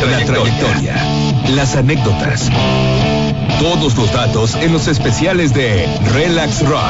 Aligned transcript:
La 0.00 0.24
trayectoria. 0.24 0.96
Las 1.54 1.76
anécdotas. 1.76 2.50
Todos 3.60 3.94
los 3.96 4.12
datos 4.12 4.56
en 4.56 4.72
los 4.72 4.88
especiales 4.88 5.54
de 5.54 5.86
Relax 6.12 6.62
Rock. 6.66 6.82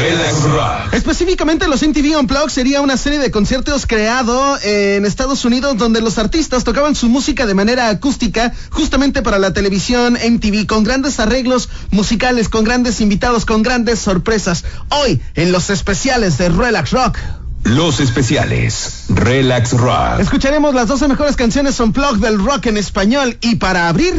Relax 0.00 0.42
Rock. 0.44 0.94
Específicamente 0.94 1.68
los 1.68 1.82
MTV 1.82 2.18
Unplugged 2.18 2.48
sería 2.48 2.80
una 2.80 2.96
serie 2.96 3.18
de 3.18 3.30
conciertos 3.30 3.86
creado 3.86 4.58
en 4.62 5.04
Estados 5.04 5.44
Unidos 5.44 5.76
donde 5.76 6.00
los 6.00 6.16
artistas 6.16 6.64
tocaban 6.64 6.94
su 6.94 7.10
música 7.10 7.44
de 7.44 7.52
manera 7.52 7.90
acústica 7.90 8.54
justamente 8.70 9.20
para 9.20 9.38
la 9.38 9.52
televisión 9.52 10.14
MTV 10.14 10.66
con 10.66 10.82
grandes 10.82 11.20
arreglos 11.20 11.68
musicales, 11.90 12.48
con 12.48 12.64
grandes 12.64 13.02
invitados, 13.02 13.44
con 13.44 13.62
grandes 13.62 13.98
sorpresas. 13.98 14.64
Hoy 14.88 15.20
en 15.34 15.52
los 15.52 15.68
especiales 15.68 16.38
de 16.38 16.48
Relax 16.48 16.92
Rock. 16.92 17.18
Los 17.66 17.98
especiales. 17.98 19.06
Relax 19.08 19.72
Rock. 19.72 20.20
Escucharemos 20.20 20.72
las 20.72 20.86
12 20.86 21.08
mejores 21.08 21.34
canciones 21.34 21.80
Unplugged 21.80 22.20
del 22.20 22.38
rock 22.38 22.66
en 22.66 22.76
español 22.76 23.36
y 23.40 23.56
para 23.56 23.88
abrir... 23.88 24.14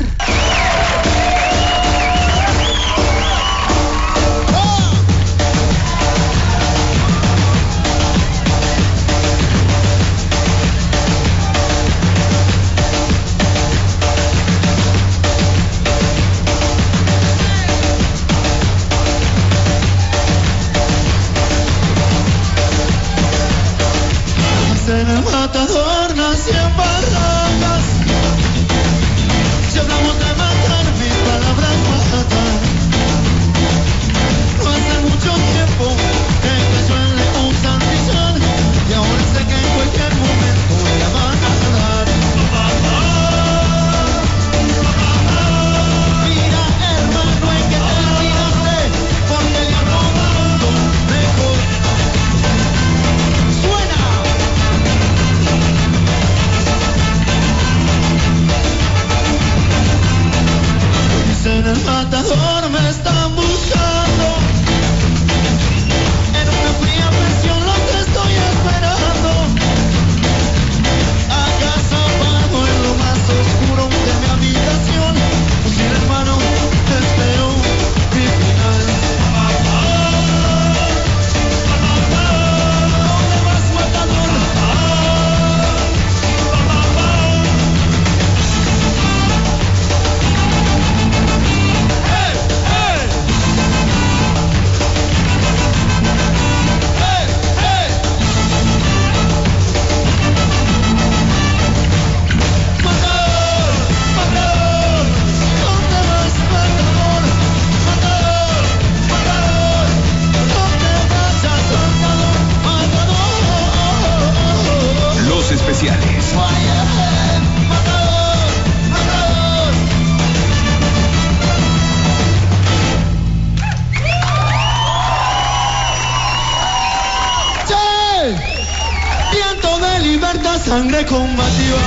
sangre 130.77 131.03
combativa. 131.07 131.81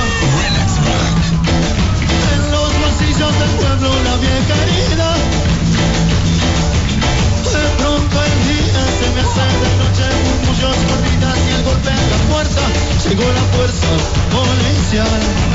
En 2.33 2.51
los 2.51 2.69
pasillos 2.83 3.33
del 3.39 3.51
pueblo 3.61 3.89
la 4.03 4.15
vieja 4.17 4.55
herida. 4.63 5.09
De 7.55 7.65
pronto 7.79 8.15
el 8.29 8.37
día 8.49 8.83
se 8.99 9.07
me 9.15 9.21
hace 9.25 9.47
de 9.63 9.71
noche, 9.81 10.07
murmullos, 10.25 10.77
corridas 10.89 11.37
y 11.47 11.51
el 11.55 11.63
golpe 11.63 11.89
en 11.89 12.09
la 12.13 12.19
puerta. 12.31 12.63
Llegó 13.07 13.27
la 13.31 13.45
fuerza 13.55 13.91
policial. 14.35 15.50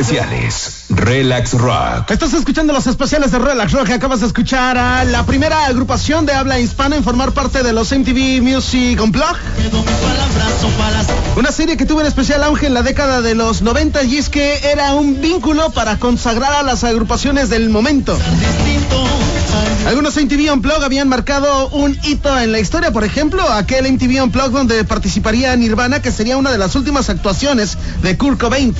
Especiales. 0.00 0.84
Relax 0.88 1.52
Rock. 1.52 2.10
Estás 2.10 2.32
escuchando 2.32 2.72
los 2.72 2.86
especiales 2.86 3.32
de 3.32 3.38
Relax 3.38 3.72
Rock. 3.72 3.90
Acabas 3.90 4.20
de 4.20 4.28
escuchar 4.28 4.78
a 4.78 5.04
la 5.04 5.26
primera 5.26 5.66
agrupación 5.66 6.24
de 6.24 6.32
habla 6.32 6.58
hispana 6.58 6.96
en 6.96 7.04
formar 7.04 7.32
parte 7.32 7.62
de 7.62 7.74
los 7.74 7.92
MTV 7.92 8.40
Music 8.40 8.98
Unplugged. 8.98 9.36
Una 11.36 11.52
serie 11.52 11.76
que 11.76 11.84
tuvo 11.84 12.00
en 12.00 12.06
especial 12.06 12.42
auge 12.44 12.66
en 12.66 12.74
la 12.74 12.82
década 12.82 13.20
de 13.20 13.34
los 13.34 13.60
90 13.60 14.02
y 14.04 14.16
es 14.16 14.30
que 14.30 14.70
era 14.72 14.94
un 14.94 15.20
vínculo 15.20 15.70
para 15.70 15.98
consagrar 15.98 16.54
a 16.54 16.62
las 16.62 16.82
agrupaciones 16.82 17.50
del 17.50 17.68
momento. 17.68 18.18
Algunos 19.86 20.16
MTV 20.16 20.52
Unplugged 20.52 20.82
habían 20.82 21.08
marcado 21.08 21.68
un 21.68 21.98
hito 22.04 22.38
en 22.38 22.52
la 22.52 22.58
historia, 22.58 22.90
por 22.90 23.04
ejemplo, 23.04 23.42
aquel 23.50 23.90
MTV 23.92 24.22
Unplugged 24.22 24.52
donde 24.52 24.84
participaría 24.84 25.54
Nirvana, 25.56 26.00
que 26.00 26.10
sería 26.10 26.38
una 26.38 26.50
de 26.50 26.58
las 26.58 26.74
últimas 26.74 27.10
actuaciones 27.10 27.76
de 28.02 28.16
Kurt 28.16 28.40
Cobain. 28.40 28.74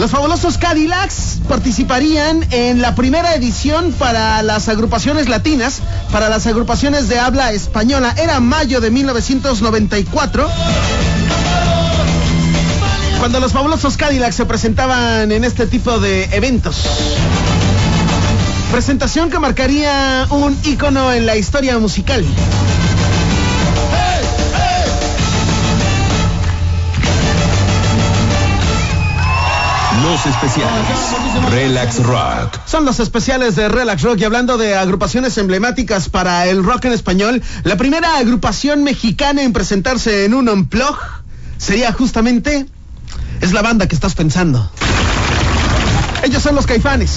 Los 0.00 0.12
fabulosos 0.12 0.56
Cadillacs 0.56 1.40
participarían 1.46 2.46
en 2.52 2.80
la 2.80 2.94
primera 2.94 3.34
edición 3.34 3.92
para 3.92 4.42
las 4.42 4.70
agrupaciones 4.70 5.28
latinas, 5.28 5.82
para 6.10 6.30
las 6.30 6.46
agrupaciones 6.46 7.10
de 7.10 7.18
habla 7.18 7.52
española. 7.52 8.14
Era 8.16 8.40
mayo 8.40 8.80
de 8.80 8.90
1994. 8.90 10.48
Cuando 13.18 13.40
los 13.40 13.52
fabulosos 13.52 13.98
Cadillacs 13.98 14.36
se 14.36 14.46
presentaban 14.46 15.30
en 15.32 15.44
este 15.44 15.66
tipo 15.66 16.00
de 16.00 16.24
eventos. 16.32 16.88
Presentación 18.72 19.28
que 19.28 19.38
marcaría 19.38 20.26
un 20.30 20.58
ícono 20.64 21.12
en 21.12 21.26
la 21.26 21.36
historia 21.36 21.78
musical. 21.78 22.24
Especiales. 30.10 31.52
Relax 31.52 32.02
Rock. 32.02 32.58
Son 32.66 32.84
los 32.84 32.98
especiales 32.98 33.54
de 33.54 33.68
Relax 33.68 34.02
Rock 34.02 34.18
y 34.18 34.24
hablando 34.24 34.58
de 34.58 34.74
agrupaciones 34.74 35.38
emblemáticas 35.38 36.08
para 36.08 36.48
el 36.48 36.64
rock 36.64 36.86
en 36.86 36.92
español, 36.92 37.40
la 37.62 37.76
primera 37.76 38.16
agrupación 38.16 38.82
mexicana 38.82 39.44
en 39.44 39.52
presentarse 39.52 40.24
en 40.24 40.34
un 40.34 40.48
unplug 40.48 40.96
sería 41.58 41.92
justamente 41.92 42.66
es 43.40 43.52
la 43.52 43.62
banda 43.62 43.86
que 43.86 43.94
estás 43.94 44.16
pensando. 44.16 44.68
Ellos 46.24 46.42
son 46.42 46.56
los 46.56 46.66
Caifanes. 46.66 47.16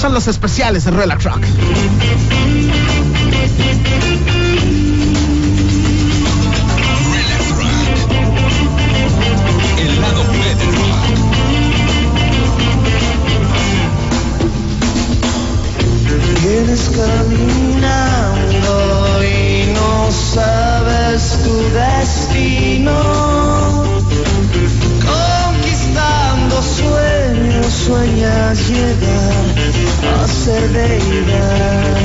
Son 0.00 0.14
los 0.14 0.28
especiales 0.28 0.84
de 0.84 0.92
Relax 0.92 1.24
Rock. 1.24 1.42
Vienes 16.68 16.90
caminando 16.90 18.70
y 19.24 19.72
no 19.72 20.10
sabes 20.10 21.38
tu 21.42 21.54
destino. 21.72 22.92
Conquistando 25.00 26.62
sueños, 26.62 27.72
sueñas 27.72 28.68
llegar 28.68 29.46
a 30.20 30.28
ser 30.28 30.68
deidad. 30.68 31.97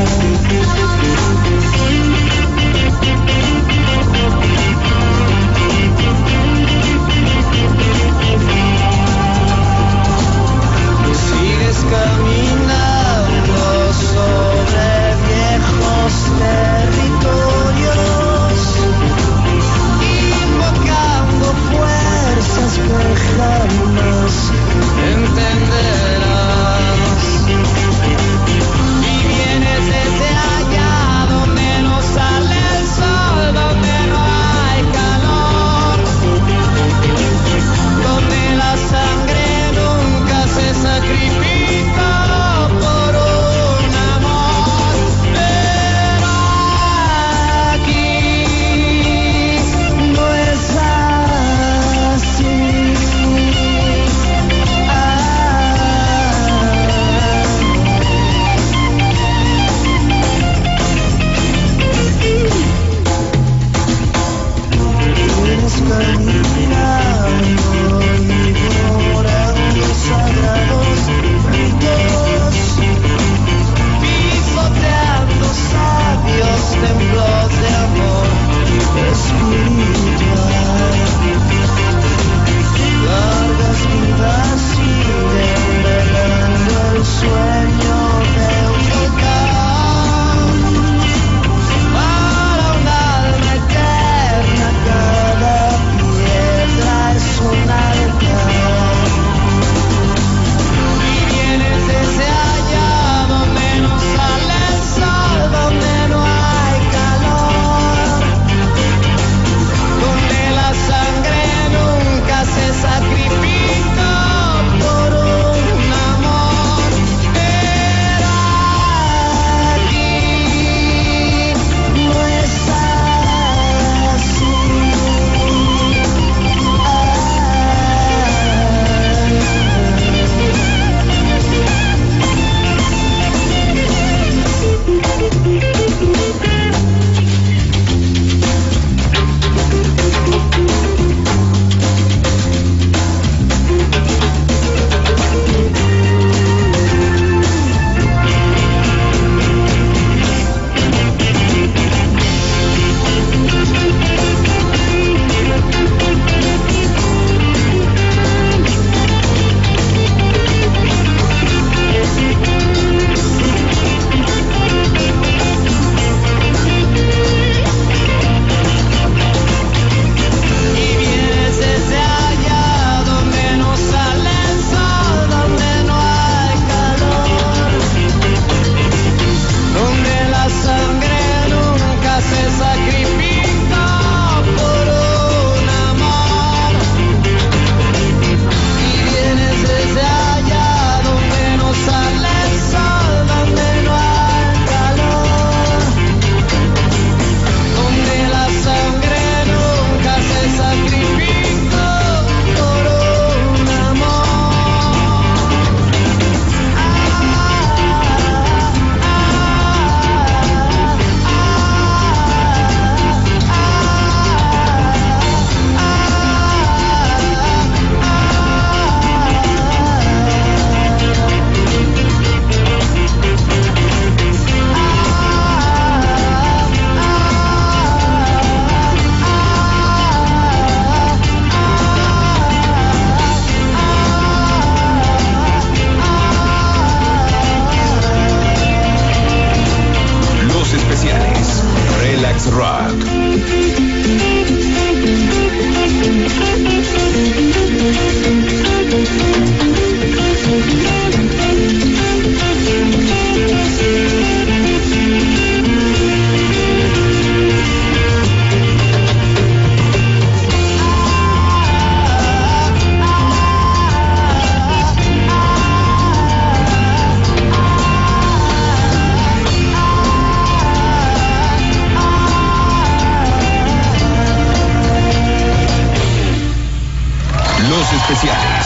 Especiales. 278.03 278.65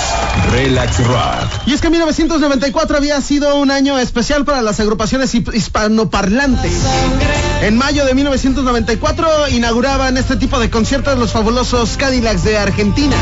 Relax 0.52 1.06
Rock. 1.06 1.68
Y 1.68 1.74
es 1.74 1.82
que 1.82 1.90
1994 1.90 2.98
había 2.98 3.22
sido 3.22 3.56
un 3.58 3.70
año 3.70 3.98
especial 4.00 4.46
para 4.46 4.62
las 4.62 4.80
agrupaciones 4.80 5.34
hispanoparlantes. 5.36 6.74
En 7.62 7.78
mayo 7.78 8.06
de 8.06 8.16
1994 8.16 9.50
inauguraban 9.50 10.18
este 10.18 10.38
tipo 10.38 10.60
de 10.60 10.70
conciertos 10.70 11.20
los 11.20 11.32
fabulosos 11.32 11.98
Cadillacs 11.98 12.44
de 12.44 12.58
Argentina. 12.58 13.16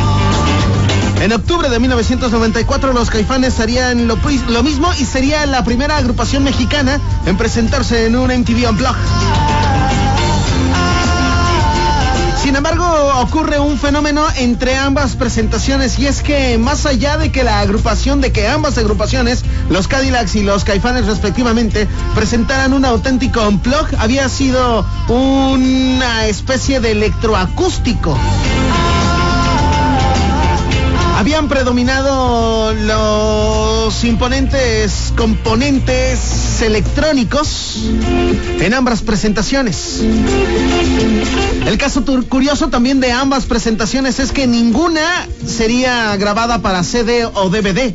En 1.22 1.34
octubre 1.34 1.69
de 1.69 1.79
1994 1.79 2.93
los 2.93 3.10
Caifanes 3.10 3.60
harían 3.60 4.07
lo, 4.07 4.17
lo 4.50 4.63
mismo 4.63 4.93
y 5.00 5.05
sería 5.05 5.45
la 5.45 5.63
primera 5.63 5.98
agrupación 5.98 6.43
mexicana 6.43 7.00
en 7.25 7.38
presentarse 7.38 8.05
en 8.05 8.15
un 8.15 8.31
MTV 8.31 8.69
Unplugged. 8.69 9.44
Sin 12.55 12.65
embargo, 12.65 13.19
ocurre 13.19 13.59
un 13.59 13.77
fenómeno 13.77 14.25
entre 14.38 14.77
ambas 14.77 15.17
presentaciones 15.17 16.00
y 16.00 16.07
es 16.07 16.21
que 16.21 16.57
más 16.57 16.85
allá 16.85 17.17
de 17.17 17.29
que 17.29 17.43
la 17.43 17.59
agrupación, 17.59 18.21
de 18.21 18.31
que 18.31 18.47
ambas 18.47 18.77
agrupaciones, 18.77 19.43
los 19.69 19.89
Cadillacs 19.89 20.38
y 20.38 20.43
los 20.43 20.63
Caifanes 20.63 21.05
respectivamente, 21.05 21.85
presentaran 22.15 22.71
un 22.71 22.85
auténtico 22.85 23.45
unplug, 23.45 23.88
había 24.00 24.29
sido 24.29 24.85
una 25.09 26.27
especie 26.27 26.79
de 26.79 26.91
electroacústico. 26.91 28.17
Habían 31.15 31.48
predominado 31.48 32.74
los 32.74 34.03
imponentes 34.03 35.13
componentes 35.15 36.62
electrónicos 36.62 37.77
en 38.60 38.74
ambas 38.74 39.01
presentaciones. 39.01 40.03
El 41.65 41.77
caso 41.77 42.03
curioso 42.27 42.67
también 42.67 43.00
de 43.00 43.13
ambas 43.13 43.45
presentaciones 43.45 44.19
es 44.19 44.34
que 44.34 44.45
ninguna 44.45 45.25
sería 45.48 46.17
grabada 46.17 46.62
para 46.62 46.84
CD 46.84 47.25
o 47.25 47.50
DVD. 47.50 47.93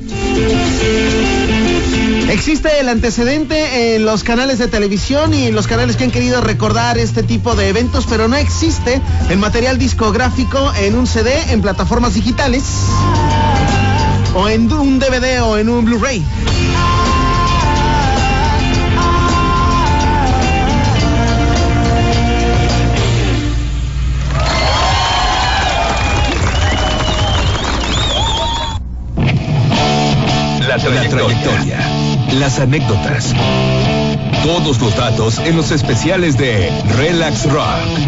Existe 2.30 2.78
el 2.78 2.88
antecedente 2.88 3.96
en 3.96 4.04
los 4.04 4.22
canales 4.22 4.60
de 4.60 4.68
televisión 4.68 5.34
y 5.34 5.48
en 5.48 5.54
los 5.56 5.66
canales 5.66 5.96
que 5.96 6.04
han 6.04 6.12
querido 6.12 6.40
recordar 6.40 6.96
este 6.96 7.24
tipo 7.24 7.56
de 7.56 7.68
eventos, 7.68 8.06
pero 8.08 8.28
no 8.28 8.36
existe 8.36 9.02
el 9.30 9.38
material 9.38 9.78
discográfico 9.78 10.72
en 10.78 10.94
un 10.94 11.08
CD, 11.08 11.32
en 11.50 11.60
plataformas 11.60 12.14
digitales, 12.14 12.62
o 14.36 14.48
en 14.48 14.72
un 14.72 15.00
DVD 15.00 15.42
o 15.42 15.58
en 15.58 15.68
un 15.68 15.84
Blu-ray. 15.84 16.24
La 30.68 30.78
trayectoria. 30.78 31.89
Las 32.32 32.60
anécdotas. 32.60 33.34
Todos 34.42 34.80
los 34.80 34.96
datos 34.96 35.38
en 35.38 35.56
los 35.56 35.70
especiales 35.70 36.38
de 36.38 36.70
Relax 36.96 37.50
Rock. 37.50 37.98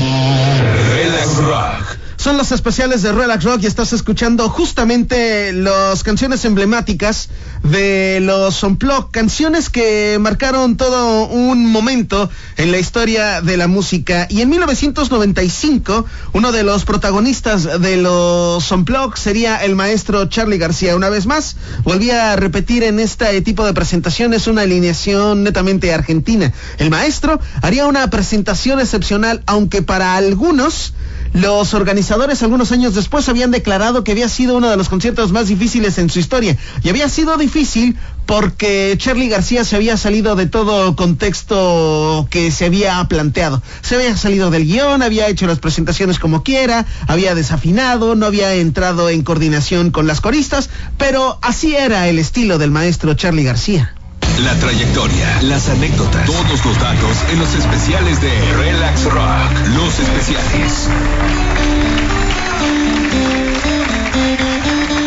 Relax 0.95 1.37
Rock. 1.39 2.02
Son 2.23 2.37
los 2.37 2.53
especiales 2.53 3.03
de 3.03 3.11
Relax 3.11 3.43
Rock 3.43 3.65
y 3.65 3.67
estás 3.67 3.93
escuchando 3.93 4.49
justamente 4.49 5.53
las 5.53 6.05
canciones 6.05 6.45
emblemáticas 6.45 7.31
de 7.65 8.21
los 8.23 8.63
Unplugged, 8.63 9.11
canciones 9.11 9.69
que 9.69 10.19
marcaron 10.21 10.77
todo 10.77 11.27
un 11.27 11.67
momento 11.67 12.31
en 12.59 12.71
la 12.71 12.79
historia 12.79 13.41
de 13.41 13.57
la 13.57 13.67
música. 13.67 14.29
Y 14.31 14.41
en 14.41 14.51
1995, 14.51 16.07
uno 16.33 16.53
de 16.53 16.63
los 16.63 16.85
protagonistas 16.85 17.65
de 17.81 17.97
los 17.97 18.71
Unplugged 18.71 19.17
sería 19.17 19.57
el 19.57 19.75
maestro 19.75 20.27
Charlie 20.27 20.59
García. 20.59 20.95
Una 20.95 21.09
vez 21.09 21.27
más, 21.27 21.57
volvía 21.83 22.31
a 22.33 22.37
repetir 22.37 22.85
en 22.85 23.01
este 23.01 23.41
tipo 23.43 23.67
de 23.67 23.75
presentaciones 23.75 24.47
una 24.47 24.63
alineación 24.63 25.43
netamente 25.43 25.93
argentina. 25.93 26.53
El 26.79 26.89
maestro 26.89 27.41
haría 27.63 27.89
una 27.89 28.09
presentación 28.11 28.79
excepcional, 28.79 29.43
aunque 29.47 29.83
para 29.83 30.15
algunos 30.15 30.95
los 31.33 31.73
organizadores 31.75 32.43
algunos 32.43 32.73
años 32.73 32.95
después 32.95 33.29
habían 33.29 33.51
declarado 33.51 34.05
que 34.05 34.13
había 34.13 34.29
sido 34.29 34.57
uno 34.57 34.71
de 34.71 34.77
los 34.77 34.89
conciertos 34.89 35.33
más 35.33 35.49
difíciles 35.49 35.99
en 35.99 36.11
su 36.11 36.19
historia. 36.19 36.57
Y 36.83 36.89
había 36.89 37.09
sido 37.09 37.37
difícil 37.37 37.97
porque 38.27 38.95
Charlie 38.99 39.29
García 39.29 39.65
se 39.65 39.77
había 39.77 39.97
salido 39.97 40.37
de 40.37 40.47
todo 40.47 40.95
contexto 40.95 42.27
que 42.31 42.51
se 42.51 42.67
había 42.67 43.03
planteado. 43.05 43.63
Se 43.81 43.97
había 43.97 44.17
salido 44.17 44.51
del 44.51 44.67
guion, 44.67 45.03
había 45.03 45.29
hecho 45.29 45.47
las 45.47 45.59
presentaciones 45.59 46.19
como 46.19 46.43
quiera, 46.43 46.87
había 47.07 47.35
desafinado, 47.35 48.15
no 48.15 48.27
había 48.27 48.55
entrado 48.55 49.09
en 49.09 49.23
coordinación 49.23 49.91
con 49.91 50.07
las 50.07 50.21
coristas, 50.21 50.71
pero 50.99 51.39
así 51.43 51.75
era 51.75 52.09
el 52.09 52.19
estilo 52.19 52.59
del 52.59 52.71
maestro 52.71 53.15
Charlie 53.15 53.45
García. 53.45 53.95
La 54.39 54.59
trayectoria, 54.59 55.43
las 55.43 55.69
anécdotas, 55.69 56.27
todos 56.27 56.65
los 56.65 56.79
datos 56.79 57.25
en 57.31 57.39
los 57.39 57.55
especiales 57.55 58.21
de 58.21 58.31
Relax 58.55 59.05
Rock. 59.05 59.69
Los 59.77 60.01
especiales. 60.01 60.89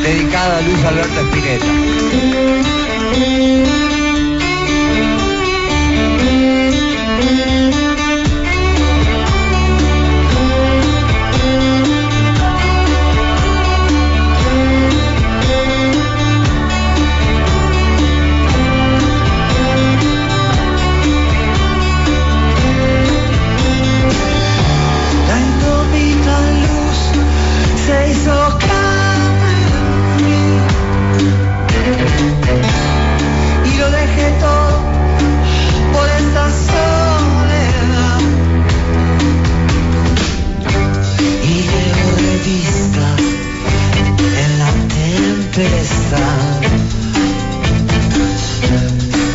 dedicada 0.06 0.60
a 0.60 0.62
Luis 0.62 0.84
Alberto 0.86 1.20
Spinetta. 1.22 1.66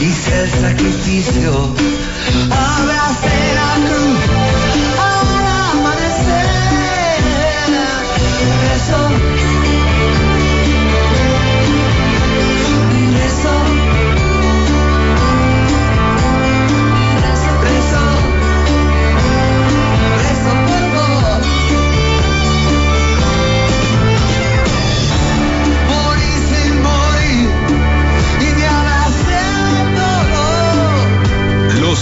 Hice 0.00 0.42
el 0.42 0.50
sacrificio 0.50 1.99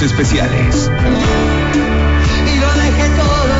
especiales. 0.02 0.90
y 2.46 2.58
lo 2.58 2.72
dejé 2.74 3.08
todo 3.16 3.56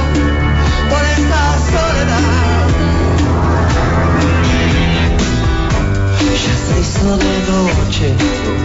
por 0.88 1.04
esta 1.04 1.58
soledad. 1.70 2.68
Ya 6.44 6.56
se 6.56 6.80
hizo 6.80 7.16
de 7.16 7.34
noche 7.50 8.57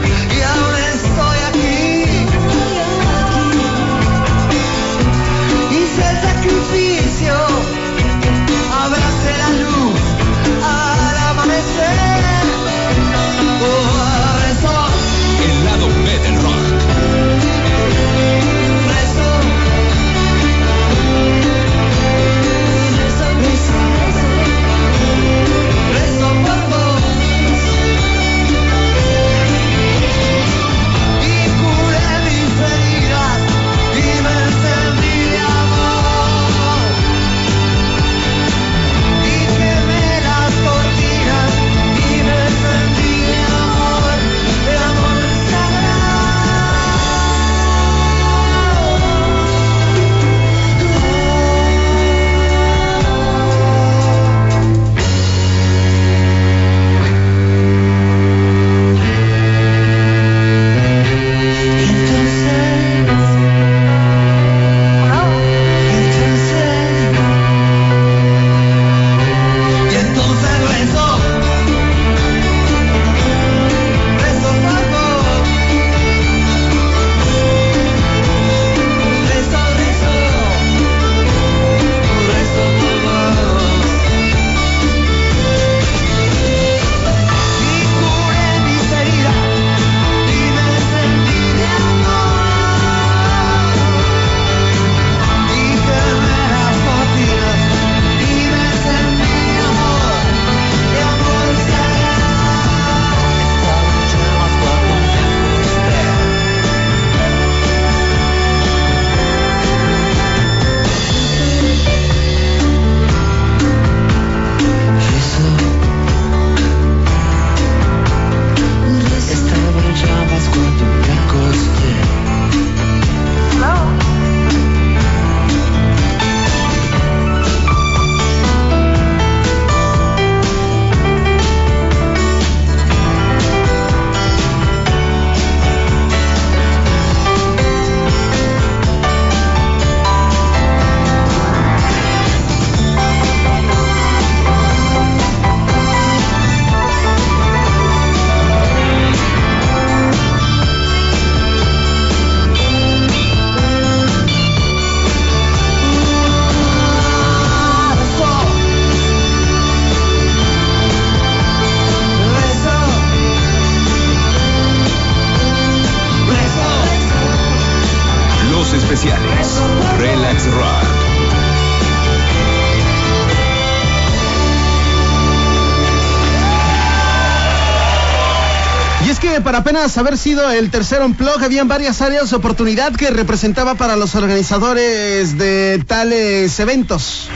apenas 179.56 179.98
haber 179.98 180.18
sido 180.18 180.52
el 180.52 180.70
tercer 180.72 181.02
unplug, 181.02 181.44
habían 181.44 181.68
varias 181.68 182.02
áreas 182.02 182.30
de 182.30 182.36
oportunidad 182.36 182.94
que 182.96 183.10
representaba 183.10 183.76
para 183.76 183.96
los 183.96 184.16
organizadores 184.16 185.38
de 185.38 185.84
tales 185.86 186.60
eventos. 186.60 187.30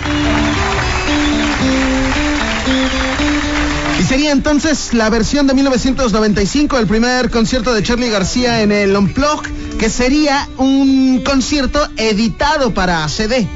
Y 4.00 4.04
sería 4.04 4.32
entonces 4.32 4.94
la 4.94 5.10
versión 5.10 5.48
de 5.48 5.54
1995, 5.54 6.78
el 6.78 6.88
primer 6.88 7.30
concierto 7.30 7.74
de 7.74 7.84
Charlie 7.84 8.10
García 8.10 8.62
en 8.62 8.72
el 8.72 8.96
Unplug, 8.96 9.44
que 9.78 9.90
sería 9.90 10.48
un 10.58 11.22
concierto 11.26 11.88
editado 11.98 12.74
para 12.74 13.08
CD 13.10 13.48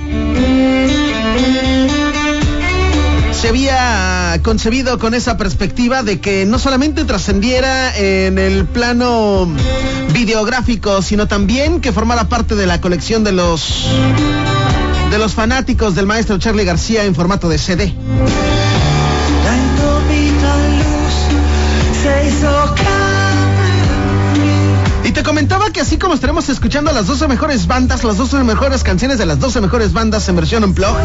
se 3.41 3.49
había 3.49 4.39
concebido 4.43 4.99
con 4.99 5.15
esa 5.15 5.35
perspectiva 5.35 6.03
de 6.03 6.21
que 6.21 6.45
no 6.45 6.59
solamente 6.59 7.05
trascendiera 7.05 7.97
en 7.97 8.37
el 8.37 8.65
plano 8.65 9.51
videográfico, 10.13 11.01
sino 11.01 11.27
también 11.27 11.81
que 11.81 11.91
formara 11.91 12.29
parte 12.29 12.53
de 12.53 12.67
la 12.67 12.79
colección 12.81 13.23
de 13.23 13.31
los 13.31 13.87
de 15.09 15.17
los 15.17 15.33
fanáticos 15.33 15.95
del 15.95 16.05
maestro 16.05 16.37
Charlie 16.37 16.65
García 16.65 17.03
en 17.03 17.15
formato 17.15 17.49
de 17.49 17.57
CD. 17.57 17.95
Te 25.13 25.23
comentaba 25.23 25.71
que 25.71 25.81
así 25.81 25.97
como 25.97 26.13
estaremos 26.13 26.47
escuchando 26.49 26.91
las 26.93 27.05
12 27.05 27.27
mejores 27.27 27.67
bandas, 27.67 28.03
las 28.03 28.17
12 28.17 28.43
mejores 28.43 28.83
canciones 28.83 29.17
de 29.17 29.25
las 29.25 29.39
12 29.39 29.61
mejores 29.61 29.93
bandas 29.93 30.27
en 30.29 30.35
versión 30.37 30.63
unplug, 30.63 30.95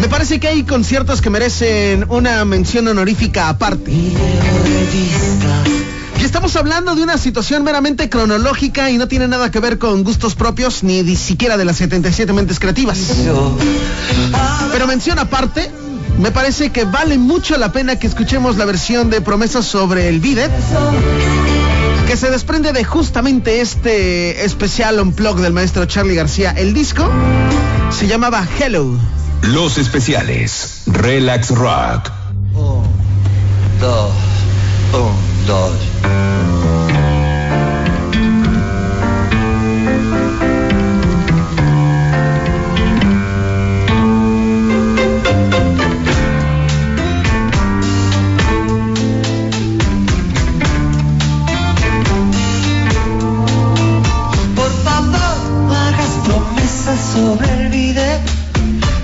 me 0.00 0.08
parece 0.08 0.38
que 0.38 0.48
hay 0.48 0.62
conciertos 0.62 1.20
que 1.20 1.28
merecen 1.28 2.06
una 2.08 2.44
mención 2.44 2.86
honorífica 2.86 3.48
aparte. 3.48 3.90
Y 3.90 4.14
estamos 6.24 6.54
hablando 6.54 6.94
de 6.94 7.02
una 7.02 7.18
situación 7.18 7.64
meramente 7.64 8.08
cronológica 8.08 8.90
y 8.90 8.96
no 8.96 9.08
tiene 9.08 9.26
nada 9.26 9.50
que 9.50 9.58
ver 9.58 9.78
con 9.78 10.04
gustos 10.04 10.36
propios 10.36 10.84
ni 10.84 11.02
ni 11.02 11.16
siquiera 11.16 11.56
de 11.56 11.64
las 11.64 11.78
77 11.78 12.32
mentes 12.32 12.60
creativas. 12.60 12.98
Pero 14.70 14.86
mención 14.86 15.18
aparte, 15.18 15.68
me 16.18 16.30
parece 16.30 16.70
que 16.70 16.84
vale 16.84 17.18
mucho 17.18 17.56
la 17.56 17.72
pena 17.72 17.98
que 17.98 18.06
escuchemos 18.06 18.56
la 18.56 18.64
versión 18.64 19.10
de 19.10 19.20
Promesas 19.20 19.66
sobre 19.66 20.08
el 20.08 20.20
Bidet, 20.20 20.50
que 22.12 22.18
se 22.18 22.30
desprende 22.30 22.74
de 22.74 22.84
justamente 22.84 23.62
este 23.62 24.44
especial 24.44 25.00
unplug 25.00 25.40
del 25.40 25.54
maestro 25.54 25.86
Charlie 25.86 26.14
García. 26.14 26.50
El 26.50 26.74
disco 26.74 27.10
se 27.88 28.06
llamaba 28.06 28.46
Hello. 28.60 28.98
Los 29.40 29.78
especiales. 29.78 30.82
Relax 30.88 31.48
Rock. 31.48 32.10
Un, 32.52 32.84
dos, 33.80 34.12
un, 34.92 35.46
dos. 35.46 36.61
Sobre 57.12 57.46
el. 57.66 58.20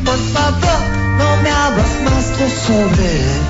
Por 0.05 0.18
favor, 0.33 0.81
no 1.18 1.42
me 1.42 1.51
hablas 1.51 1.92
más 2.05 2.25
tú 2.37 2.44
sobre 2.66 3.07
él. 3.23 3.40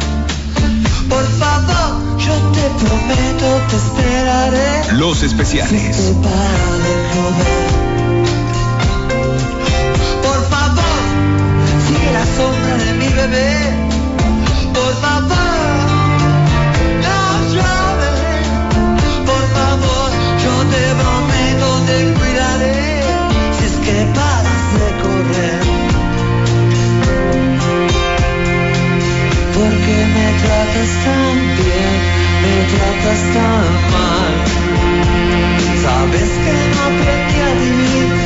Por 1.09 1.27
favor, 1.38 2.18
yo 2.18 2.35
te 2.55 2.64
prometo, 2.85 3.49
te 3.71 3.77
esperaré. 3.77 4.92
Los 4.94 5.23
especiales. 5.23 5.97
Te 5.97 7.88
tratas 30.69 30.91
tan 31.05 31.37
bien, 31.57 31.99
me 32.43 32.55
tratas 32.73 33.23
tan 33.35 33.69
mal. 33.93 34.35
Sabes 35.83 36.31
que 36.45 36.55
no 36.71 36.83
aprendí 36.89 37.39
a 37.41 38.18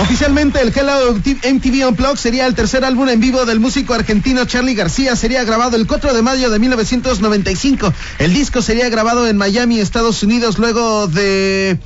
Oficialmente 0.00 0.60
el 0.60 0.72
Hello 0.74 1.12
MTV 1.12 1.88
Unplugged 1.88 2.18
sería 2.18 2.46
el 2.46 2.54
tercer 2.54 2.84
álbum 2.84 3.08
en 3.08 3.18
vivo 3.18 3.44
del 3.44 3.58
músico 3.58 3.94
argentino 3.94 4.44
Charlie 4.44 4.74
García. 4.74 5.16
Sería 5.16 5.42
grabado 5.42 5.76
el 5.76 5.88
4 5.88 6.14
de 6.14 6.22
mayo 6.22 6.50
de 6.50 6.58
1995. 6.60 7.92
El 8.20 8.32
disco 8.32 8.62
sería 8.62 8.88
grabado 8.90 9.26
en 9.26 9.36
Miami, 9.36 9.80
Estados 9.80 10.22
Unidos, 10.22 10.58
luego 10.58 11.08
de 11.08 11.80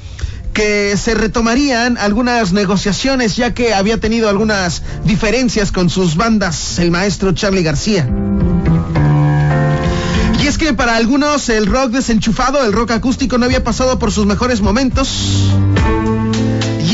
que 0.52 0.94
se 0.98 1.14
retomarían 1.14 1.96
algunas 1.96 2.52
negociaciones 2.52 3.36
ya 3.36 3.54
que 3.54 3.72
había 3.72 3.98
tenido 3.98 4.28
algunas 4.28 4.82
diferencias 5.04 5.72
con 5.72 5.88
sus 5.88 6.14
bandas 6.14 6.78
el 6.78 6.90
maestro 6.90 7.32
Charlie 7.32 7.62
García. 7.62 8.06
Y 10.42 10.46
es 10.46 10.58
que 10.58 10.74
para 10.74 10.96
algunos 10.96 11.48
el 11.48 11.66
rock 11.66 11.92
desenchufado, 11.92 12.62
el 12.66 12.74
rock 12.74 12.90
acústico 12.90 13.38
no 13.38 13.46
había 13.46 13.64
pasado 13.64 13.98
por 13.98 14.12
sus 14.12 14.26
mejores 14.26 14.60
momentos. 14.60 15.08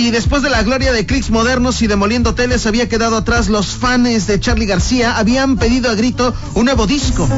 Y 0.09 0.11
después 0.11 0.43
de 0.43 0.49
la 0.49 0.63
gloria 0.63 0.91
de 0.91 1.05
clics 1.05 1.29
modernos 1.29 1.83
y 1.83 1.87
demoliendo 1.87 2.31
hoteles, 2.31 2.65
había 2.65 2.89
quedado 2.89 3.19
atrás 3.19 3.51
los 3.51 3.67
fans 3.67 4.27
de 4.27 4.41
Charlie 4.41 4.65
García. 4.65 5.19
Habían 5.19 5.59
pedido 5.59 5.91
a 5.91 5.95
grito 5.95 6.33
un 6.55 6.65
nuevo 6.65 6.87
disco. 6.87 7.29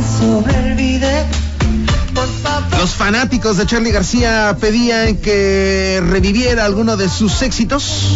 Los 2.78 2.90
fanáticos 2.90 3.56
de 3.56 3.66
Charlie 3.66 3.90
García 3.90 4.56
pedían 4.60 5.16
que 5.16 6.00
reviviera 6.10 6.64
alguno 6.64 6.96
de 6.96 7.08
sus 7.08 7.42
éxitos. 7.42 8.14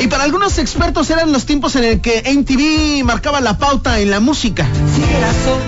Y 0.00 0.06
para 0.06 0.22
algunos 0.22 0.58
expertos 0.58 1.10
eran 1.10 1.32
los 1.32 1.44
tiempos 1.44 1.74
en 1.74 1.84
el 1.84 2.00
que 2.00 2.22
MTV 2.22 3.04
marcaba 3.04 3.40
la 3.40 3.58
pauta 3.58 3.98
en 3.98 4.10
la 4.10 4.20
música. 4.20 4.66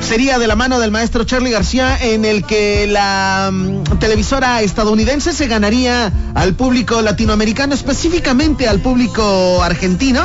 Sería 0.01 0.39
de 0.39 0.47
la 0.47 0.55
mano 0.55 0.79
del 0.79 0.93
maestro 0.93 1.25
Charlie 1.25 1.51
García 1.51 1.99
en 2.01 2.25
el 2.25 2.45
que 2.45 2.87
la 2.87 3.51
mm, 3.53 3.99
televisora 3.99 4.63
estadounidense 4.63 5.33
se 5.33 5.49
ganaría 5.49 6.13
al 6.35 6.55
público 6.55 7.03
latinoamericano, 7.03 7.75
específicamente 7.75 8.69
al 8.69 8.81
público 8.81 9.61
argentino. 9.63 10.25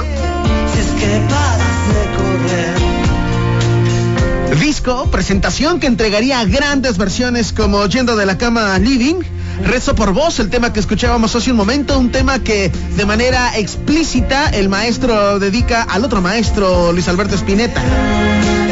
Disco, 4.59 5.09
presentación 5.11 5.79
que 5.79 5.87
entregaría 5.87 6.43
grandes 6.45 6.97
versiones 6.97 7.51
como 7.51 7.85
Yendo 7.87 8.15
de 8.15 8.25
la 8.25 8.37
Cama 8.37 8.77
Living, 8.77 9.21
Rezo 9.63 9.95
por 9.95 10.13
vos, 10.13 10.39
el 10.39 10.49
tema 10.49 10.73
que 10.73 10.79
escuchábamos 10.79 11.35
hace 11.35 11.51
un 11.51 11.57
momento, 11.57 11.97
un 11.97 12.11
tema 12.11 12.39
que 12.39 12.69
de 12.69 13.05
manera 13.05 13.57
explícita 13.57 14.49
el 14.49 14.69
maestro 14.69 15.39
dedica 15.39 15.83
al 15.83 16.03
otro 16.03 16.21
maestro, 16.21 16.91
Luis 16.91 17.07
Alberto 17.07 17.35
Spinetta. 17.35 17.81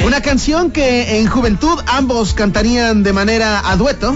Una 0.06 0.22
canción 0.22 0.72
que 0.72 1.20
en 1.20 1.28
juventud 1.28 1.80
ambos 1.88 2.34
cantarían 2.34 3.04
de 3.04 3.14
manera 3.14 3.70
a 3.70 3.76
dueto. 3.78 4.14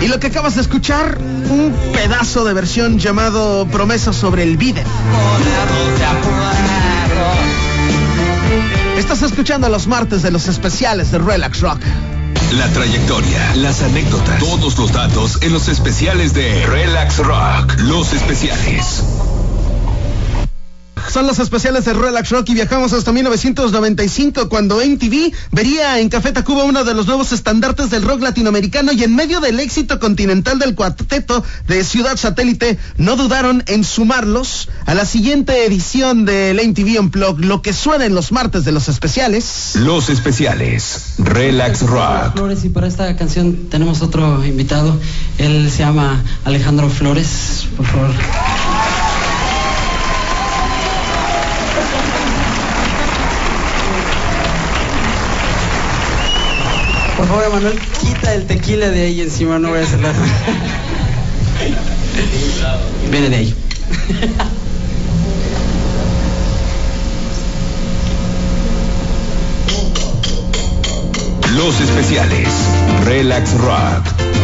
Y 0.00 0.08
lo 0.08 0.20
que 0.20 0.26
acabas 0.26 0.56
de 0.56 0.62
escuchar, 0.62 1.18
un 1.18 1.74
pedazo 1.92 2.44
de 2.44 2.52
versión 2.52 2.98
llamado 2.98 3.66
Promesa 3.66 4.12
sobre 4.12 4.42
el 4.42 4.56
Vide. 4.56 4.82
Estás 8.98 9.22
escuchando 9.22 9.68
los 9.68 9.86
martes 9.86 10.22
de 10.22 10.30
los 10.30 10.48
especiales 10.48 11.12
de 11.12 11.18
Relax 11.18 11.60
Rock. 11.60 11.80
La 12.52 12.72
trayectoria, 12.72 13.56
las 13.56 13.82
anécdotas, 13.82 14.38
todos 14.38 14.78
los 14.78 14.92
datos 14.92 15.38
en 15.42 15.52
los 15.52 15.68
especiales 15.68 16.32
de 16.32 16.64
Relax 16.66 17.18
Rock. 17.18 17.74
Los 17.78 18.12
especiales. 18.12 19.02
Son 21.12 21.26
los 21.26 21.38
especiales 21.38 21.84
de 21.84 21.92
Relax 21.94 22.30
Rock 22.30 22.50
y 22.50 22.54
viajamos 22.54 22.92
hasta 22.92 23.12
1995 23.12 24.48
cuando 24.48 24.76
MTV 24.76 25.32
vería 25.52 26.00
en 26.00 26.08
Café 26.08 26.32
Tacuba 26.32 26.64
uno 26.64 26.84
de 26.84 26.94
los 26.94 27.06
nuevos 27.06 27.32
estandartes 27.32 27.90
del 27.90 28.02
rock 28.02 28.22
latinoamericano 28.22 28.92
y 28.92 29.04
en 29.04 29.14
medio 29.14 29.40
del 29.40 29.60
éxito 29.60 29.98
continental 29.98 30.58
del 30.58 30.74
cuarteto 30.74 31.44
de 31.68 31.84
Ciudad 31.84 32.16
Satélite 32.16 32.78
no 32.96 33.16
dudaron 33.16 33.62
en 33.66 33.84
sumarlos 33.84 34.68
a 34.84 34.94
la 34.94 35.06
siguiente 35.06 35.64
edición 35.64 36.24
del 36.24 36.56
MTV 36.68 37.00
Unplugged, 37.00 37.44
lo 37.44 37.62
que 37.62 37.72
suena 37.72 38.04
en 38.04 38.14
los 38.14 38.32
martes 38.32 38.64
de 38.64 38.72
los 38.72 38.88
especiales. 38.88 39.72
Los 39.76 40.10
especiales, 40.10 41.14
Relax 41.18 41.82
Rock. 41.82 42.32
Flores 42.34 42.64
y 42.64 42.68
para 42.68 42.86
esta 42.86 43.16
canción 43.16 43.68
tenemos 43.70 44.02
otro 44.02 44.44
invitado, 44.44 44.98
él 45.38 45.70
se 45.70 45.78
llama 45.78 46.22
Alejandro 46.44 46.90
Flores, 46.90 47.66
por 47.76 47.86
favor. 47.86 48.10
Por 57.16 57.26
favor, 57.26 57.50
Manuel, 57.50 57.80
quita 58.00 58.34
el 58.34 58.46
tequila 58.46 58.88
de 58.90 59.06
ahí 59.06 59.20
encima, 59.22 59.58
no 59.58 59.70
voy 59.70 59.78
a 59.78 59.82
hacer 59.82 60.00
nada. 60.00 60.14
Viene 63.10 63.30
de 63.30 63.36
ahí. 63.36 63.54
Los 71.54 71.80
especiales, 71.80 72.48
Relax 73.06 73.54
Rock. 73.54 74.35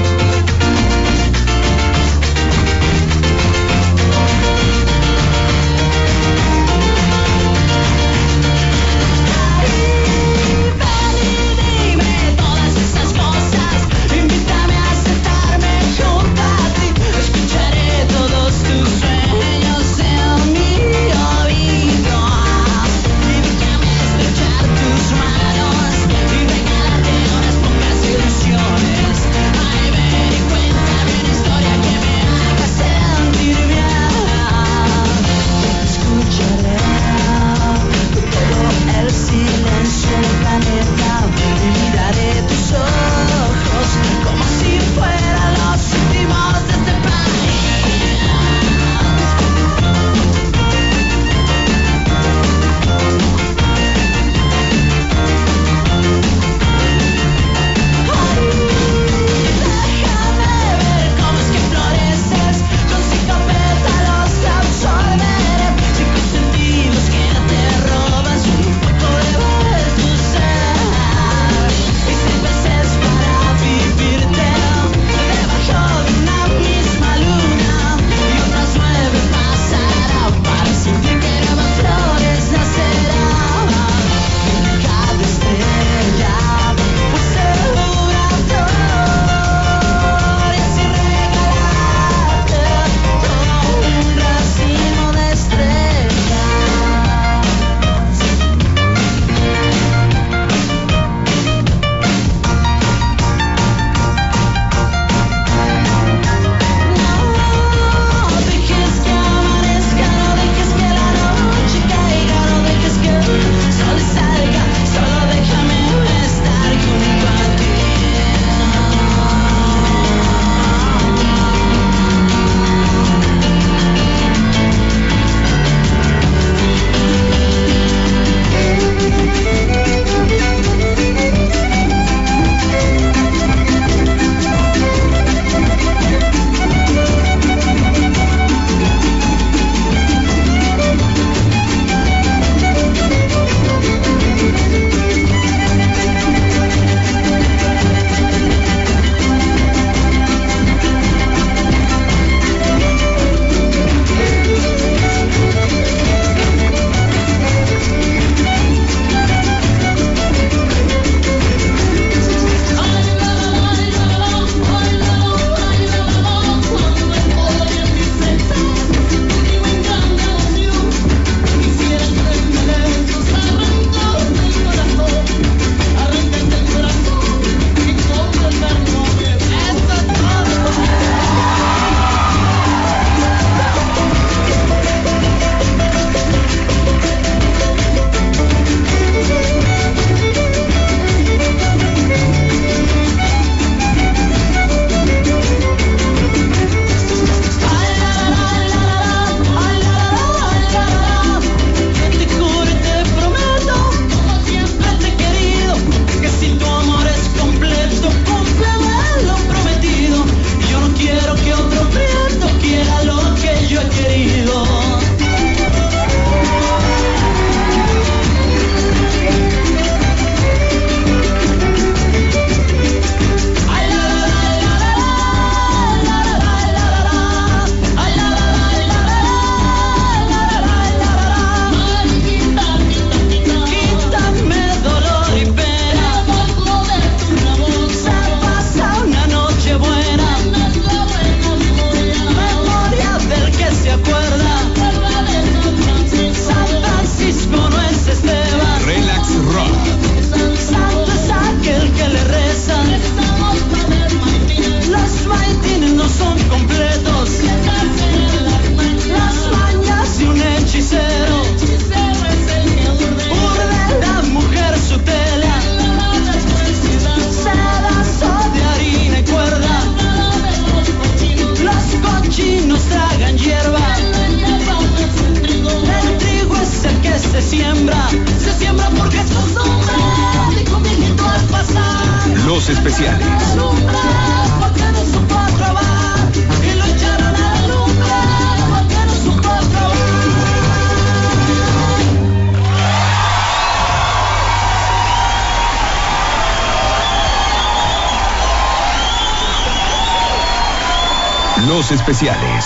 Especiales. 302.02 302.64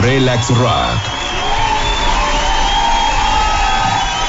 Relax 0.00 0.48
Rock. 0.48 1.28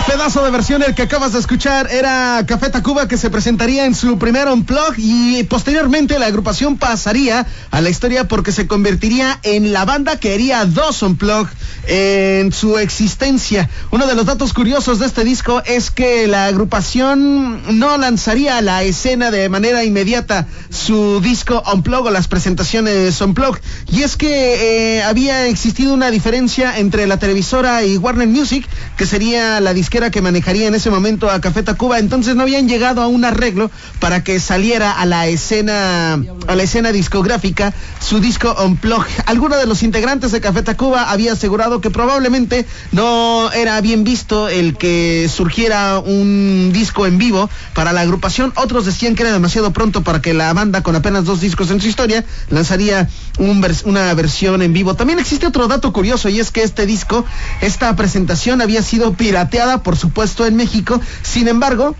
Pedazo 0.05 0.43
de 0.43 0.51
versión 0.51 0.83
el 0.83 0.95
que 0.95 1.03
acabas 1.03 1.31
de 1.31 1.39
escuchar 1.39 1.87
era 1.89 2.43
Café 2.45 2.69
Tacuba 2.69 3.07
que 3.07 3.15
se 3.15 3.29
presentaría 3.29 3.85
en 3.85 3.95
su 3.95 4.19
primer 4.19 4.49
unplug 4.49 4.95
y 4.97 5.43
posteriormente 5.43 6.19
la 6.19 6.25
agrupación 6.25 6.77
pasaría 6.77 7.45
a 7.71 7.79
la 7.79 7.89
historia 7.89 8.27
porque 8.27 8.51
se 8.51 8.67
convertiría 8.67 9.39
en 9.43 9.71
la 9.71 9.85
banda 9.85 10.19
que 10.19 10.33
haría 10.33 10.65
dos 10.65 11.03
unplug 11.03 11.47
en 11.89 12.53
su 12.53 12.77
existencia. 12.77 13.67
Uno 13.89 14.05
de 14.05 14.13
los 14.13 14.25
datos 14.25 14.53
curiosos 14.53 14.99
de 14.99 15.07
este 15.07 15.23
disco 15.23 15.63
es 15.65 15.89
que 15.89 16.27
la 16.27 16.45
agrupación 16.45 17.79
no 17.79 17.97
lanzaría 17.97 18.57
a 18.57 18.61
la 18.61 18.83
escena 18.83 19.31
de 19.31 19.49
manera 19.49 19.83
inmediata 19.83 20.47
su 20.69 21.19
disco 21.19 21.63
unplug 21.73 22.05
o 22.05 22.11
las 22.11 22.27
presentaciones 22.27 23.19
unplug 23.21 23.57
y 23.91 24.03
es 24.03 24.17
que 24.17 24.97
eh, 24.97 25.03
había 25.03 25.47
existido 25.47 25.93
una 25.93 26.11
diferencia 26.11 26.77
entre 26.77 27.07
la 27.07 27.17
televisora 27.17 27.83
y 27.83 27.97
Warner 27.97 28.27
Music 28.27 28.67
que 28.95 29.07
sería 29.07 29.59
la 29.59 29.73
disquera 29.73 30.11
que 30.11 30.21
manejaría 30.21 30.67
en 30.67 30.75
ese 30.75 30.91
momento 30.91 31.29
a 31.31 31.41
Café 31.41 31.63
Tacuba, 31.63 31.97
entonces 31.97 32.35
no 32.35 32.43
habían 32.43 32.67
llegado 32.67 33.01
a 33.01 33.07
un 33.07 33.25
arreglo 33.25 33.71
para 33.99 34.23
que 34.23 34.39
saliera 34.39 34.91
a 34.91 35.05
la 35.07 35.27
escena 35.27 36.19
a 36.47 36.55
la 36.55 36.63
escena 36.63 36.91
discográfica 36.91 37.73
su 37.99 38.19
disco 38.19 38.55
Unplug. 38.63 39.05
Alguno 39.25 39.57
de 39.57 39.65
los 39.65 39.81
integrantes 39.81 40.31
de 40.31 40.41
Café 40.41 40.61
Tacuba 40.61 41.09
había 41.09 41.33
asegurado 41.33 41.78
que 41.81 41.89
probablemente 41.89 42.65
no 42.91 43.51
era 43.51 43.79
bien 43.81 44.03
visto 44.03 44.47
el 44.49 44.77
que 44.77 45.29
surgiera 45.33 45.99
un 45.99 46.71
disco 46.73 47.05
en 47.05 47.17
vivo 47.17 47.49
para 47.73 47.93
la 47.93 48.01
agrupación. 48.01 48.53
Otros 48.55 48.85
decían 48.85 49.15
que 49.15 49.23
era 49.23 49.31
demasiado 49.31 49.71
pronto 49.71 50.03
para 50.03 50.21
que 50.21 50.33
la 50.33 50.51
banda 50.53 50.83
con 50.83 50.95
apenas 50.95 51.25
dos 51.25 51.41
discos 51.41 51.71
en 51.71 51.81
su 51.81 51.87
historia 51.87 52.23
lanzaría 52.49 53.09
un 53.37 53.61
vers- 53.61 53.83
una 53.85 54.13
versión 54.13 54.61
en 54.61 54.73
vivo. 54.73 54.95
También 54.95 55.19
existe 55.19 55.47
otro 55.47 55.67
dato 55.67 55.91
curioso 55.93 56.29
y 56.29 56.39
es 56.39 56.51
que 56.51 56.63
este 56.63 56.85
disco, 56.85 57.25
esta 57.61 57.95
presentación 57.95 58.61
había 58.61 58.81
sido 58.83 59.13
pirateada, 59.13 59.83
por 59.83 59.97
supuesto, 59.97 60.45
en 60.45 60.55
México. 60.55 60.99
Sin 61.23 61.47
embargo, 61.47 61.95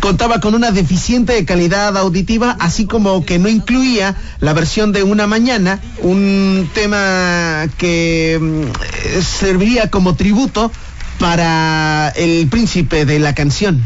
contaba 0.00 0.40
con 0.40 0.54
una 0.54 0.70
deficiente 0.70 1.44
calidad 1.44 1.96
auditiva, 1.96 2.56
así 2.60 2.86
como 2.86 3.24
que 3.24 3.38
no 3.38 3.48
incluía 3.48 4.16
la 4.40 4.52
versión 4.52 4.92
de 4.92 5.02
Una 5.02 5.26
Mañana, 5.26 5.80
un 5.98 6.68
tema 6.74 7.66
que 7.78 8.38
mm, 8.40 9.20
serviría 9.22 9.90
como 9.90 10.14
tributo 10.14 10.70
para 11.18 12.10
el 12.16 12.46
príncipe 12.48 13.04
de 13.06 13.18
la 13.18 13.34
canción. 13.34 13.82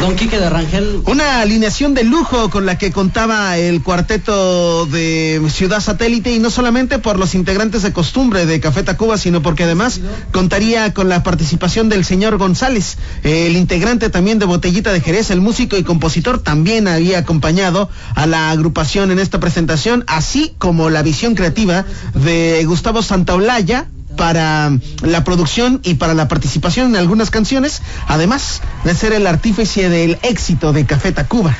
Don 0.00 0.16
Quique 0.16 0.38
de 0.38 0.50
Rangel, 0.50 1.02
Una 1.06 1.40
alineación 1.40 1.94
de 1.94 2.04
lujo 2.04 2.50
con 2.50 2.66
la 2.66 2.76
que 2.76 2.92
contaba 2.92 3.56
el 3.56 3.82
cuarteto 3.82 4.86
de 4.86 5.40
Ciudad 5.48 5.80
Satélite 5.80 6.32
y 6.32 6.38
no 6.38 6.50
solamente 6.50 6.98
por 6.98 7.18
los 7.18 7.34
integrantes 7.34 7.82
de 7.82 7.92
costumbre 7.92 8.44
de 8.44 8.60
Café 8.60 8.82
Tacuba, 8.82 9.16
sino 9.16 9.40
porque 9.40 9.64
además 9.64 10.00
contaría 10.32 10.92
con 10.92 11.08
la 11.08 11.22
participación 11.22 11.88
del 11.88 12.04
señor 12.04 12.36
González, 12.36 12.98
el 13.22 13.56
integrante 13.56 14.10
también 14.10 14.38
de 14.38 14.46
Botellita 14.46 14.92
de 14.92 15.00
Jerez, 15.00 15.30
el 15.30 15.40
músico 15.40 15.76
y 15.76 15.84
compositor 15.84 16.42
también 16.42 16.86
había 16.86 17.18
acompañado 17.18 17.88
a 18.14 18.26
la 18.26 18.50
agrupación 18.50 19.10
en 19.10 19.18
esta 19.18 19.40
presentación, 19.40 20.04
así 20.06 20.54
como 20.58 20.90
la 20.90 21.02
visión 21.02 21.34
creativa 21.34 21.84
de 22.14 22.62
Gustavo 22.66 23.02
Santaolalla, 23.02 23.86
para 24.16 24.72
la 25.02 25.24
producción 25.24 25.80
y 25.82 25.94
para 25.94 26.14
la 26.14 26.28
participación 26.28 26.88
en 26.88 26.96
algunas 26.96 27.30
canciones, 27.30 27.82
además 28.06 28.62
de 28.84 28.94
ser 28.94 29.12
el 29.12 29.26
artífice 29.26 29.88
del 29.88 30.18
éxito 30.22 30.72
de 30.72 30.86
Café 30.86 31.12
Tacuba. 31.12 31.56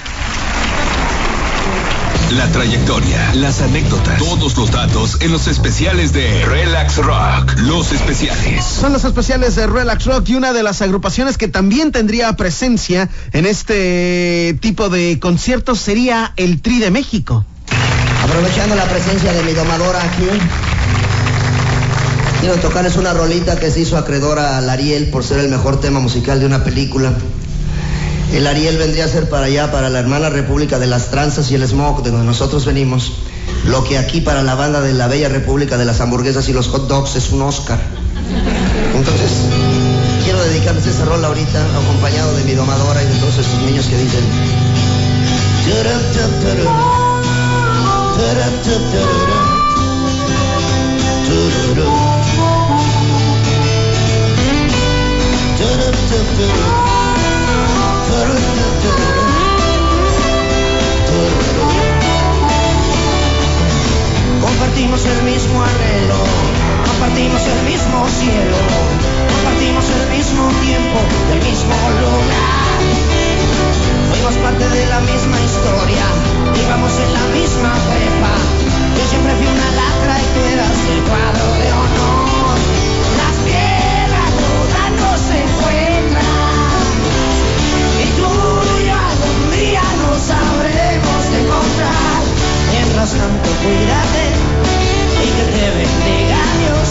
La 2.30 2.50
trayectoria, 2.50 3.32
las 3.34 3.60
anécdotas, 3.60 4.18
todos 4.18 4.56
los 4.56 4.70
datos 4.72 5.18
en 5.20 5.30
los 5.30 5.46
especiales 5.46 6.12
de 6.12 6.44
Relax 6.46 6.96
Rock. 6.96 7.52
Los 7.58 7.92
especiales. 7.92 8.64
Son 8.64 8.92
los 8.92 9.04
especiales 9.04 9.54
de 9.54 9.66
Relax 9.68 10.06
Rock 10.06 10.30
y 10.30 10.34
una 10.34 10.52
de 10.52 10.62
las 10.64 10.82
agrupaciones 10.82 11.38
que 11.38 11.46
también 11.46 11.92
tendría 11.92 12.32
presencia 12.32 13.08
en 13.32 13.46
este 13.46 14.58
tipo 14.60 14.88
de 14.88 15.20
conciertos 15.20 15.78
sería 15.78 16.32
el 16.36 16.60
Tri 16.60 16.80
de 16.80 16.90
México. 16.90 17.44
Aprovechando 18.24 18.74
la 18.74 18.84
presencia 18.84 19.32
de 19.32 19.42
mi 19.44 19.52
domadora 19.52 20.02
aquí, 20.02 20.26
quiero 22.44 22.61
tocarles 22.61 22.96
una 22.96 23.14
rolita 23.14 23.59
que 23.59 23.70
se 23.70 23.80
hizo 23.80 23.96
acreedora 23.96 24.59
al 24.59 24.68
Ariel 24.68 25.09
por 25.09 25.24
ser 25.24 25.38
el 25.38 25.48
mejor 25.48 25.80
tema 25.80 25.98
musical 25.98 26.40
de 26.40 26.44
una 26.44 26.62
película. 26.62 27.11
El 28.35 28.46
Ariel 28.46 28.76
vendría 28.76 29.07
a 29.07 29.09
ser 29.09 29.30
para 29.30 29.46
allá, 29.46 29.72
para 29.72 29.88
la 29.88 29.98
hermana 29.98 30.28
República 30.28 30.78
de 30.78 30.87
las 30.87 31.11
Tranzas 31.11 31.50
y 31.50 31.54
el 31.54 31.66
Smog, 31.66 32.02
de 32.02 32.11
donde 32.11 32.26
nosotros 32.26 32.66
venimos, 32.66 33.14
lo 33.64 33.83
que 33.85 33.96
aquí 33.96 34.20
para 34.20 34.42
la 34.42 34.57
banda 34.57 34.83
de 34.83 34.92
la 34.92 35.09
Bella 35.09 35.30
República 35.30 35.78
de 35.78 35.87
las 35.87 36.02
Hamburguesas 36.02 36.46
y 36.50 36.52
los 36.52 36.68
Hot 36.68 36.87
Dogs 36.87 37.16
es 37.16 37.33
un 37.33 37.40
Oscar. 37.40 37.78
Entonces, 38.94 39.30
quiero 40.24 40.38
dedicarles 40.44 40.87
esta 40.87 41.07
rola 41.07 41.28
ahorita, 41.28 41.64
acompañado 41.83 42.37
de 42.37 42.44
mi 42.44 42.52
domadora 42.52 43.02
y 43.02 43.07
de 43.07 43.14
todos 43.20 43.38
estos 43.38 43.62
niños 43.62 43.87
que 43.87 43.96
dicen... 43.96 44.24
Compartimos 64.40 65.07
el 65.07 65.22
mismo 65.22 65.62
anhelo, 65.62 66.20
compartimos 66.86 67.43
el 67.47 67.62
mismo 67.64 68.09
cielo, 68.09 68.57
compartimos 69.32 69.84
el 69.88 70.16
mismo 70.16 70.49
tiempo 70.61 70.99
el 71.32 71.41
mismo 71.43 71.74
lugar. 72.01 72.80
Fuimos 74.11 74.34
parte 74.45 74.68
de 74.68 74.86
la 74.86 75.01
misma 75.01 75.41
historia, 75.41 76.05
íbamos 76.62 76.93
en 76.99 77.12
la 77.14 77.24
misma 77.32 77.72
prepa. 77.88 78.34
Yo 78.97 79.05
siempre 79.09 79.32
fui 79.36 79.47
una 79.47 79.70
lacra 79.80 80.20
y 80.20 80.26
tú 80.34 80.41
eras 80.53 80.76
el 80.93 81.01
cuadro 81.09 81.47
de 81.59 81.72
honor. 81.72 82.84
sabremos 90.25 91.22
encontrar. 91.41 92.20
Mientras 92.72 93.11
tanto, 93.12 93.49
cuídate 93.62 94.25
y 95.22 95.29
que 95.37 95.45
te 95.53 95.64
bendiga 95.79 96.41
Dios. 96.62 96.89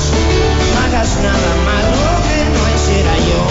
No 0.73 0.77
hagas 0.85 1.11
nada 1.17 1.49
malo 1.65 1.97
que 2.27 2.39
no 2.53 2.61
hiciera 2.75 3.13
yo. 3.17 3.41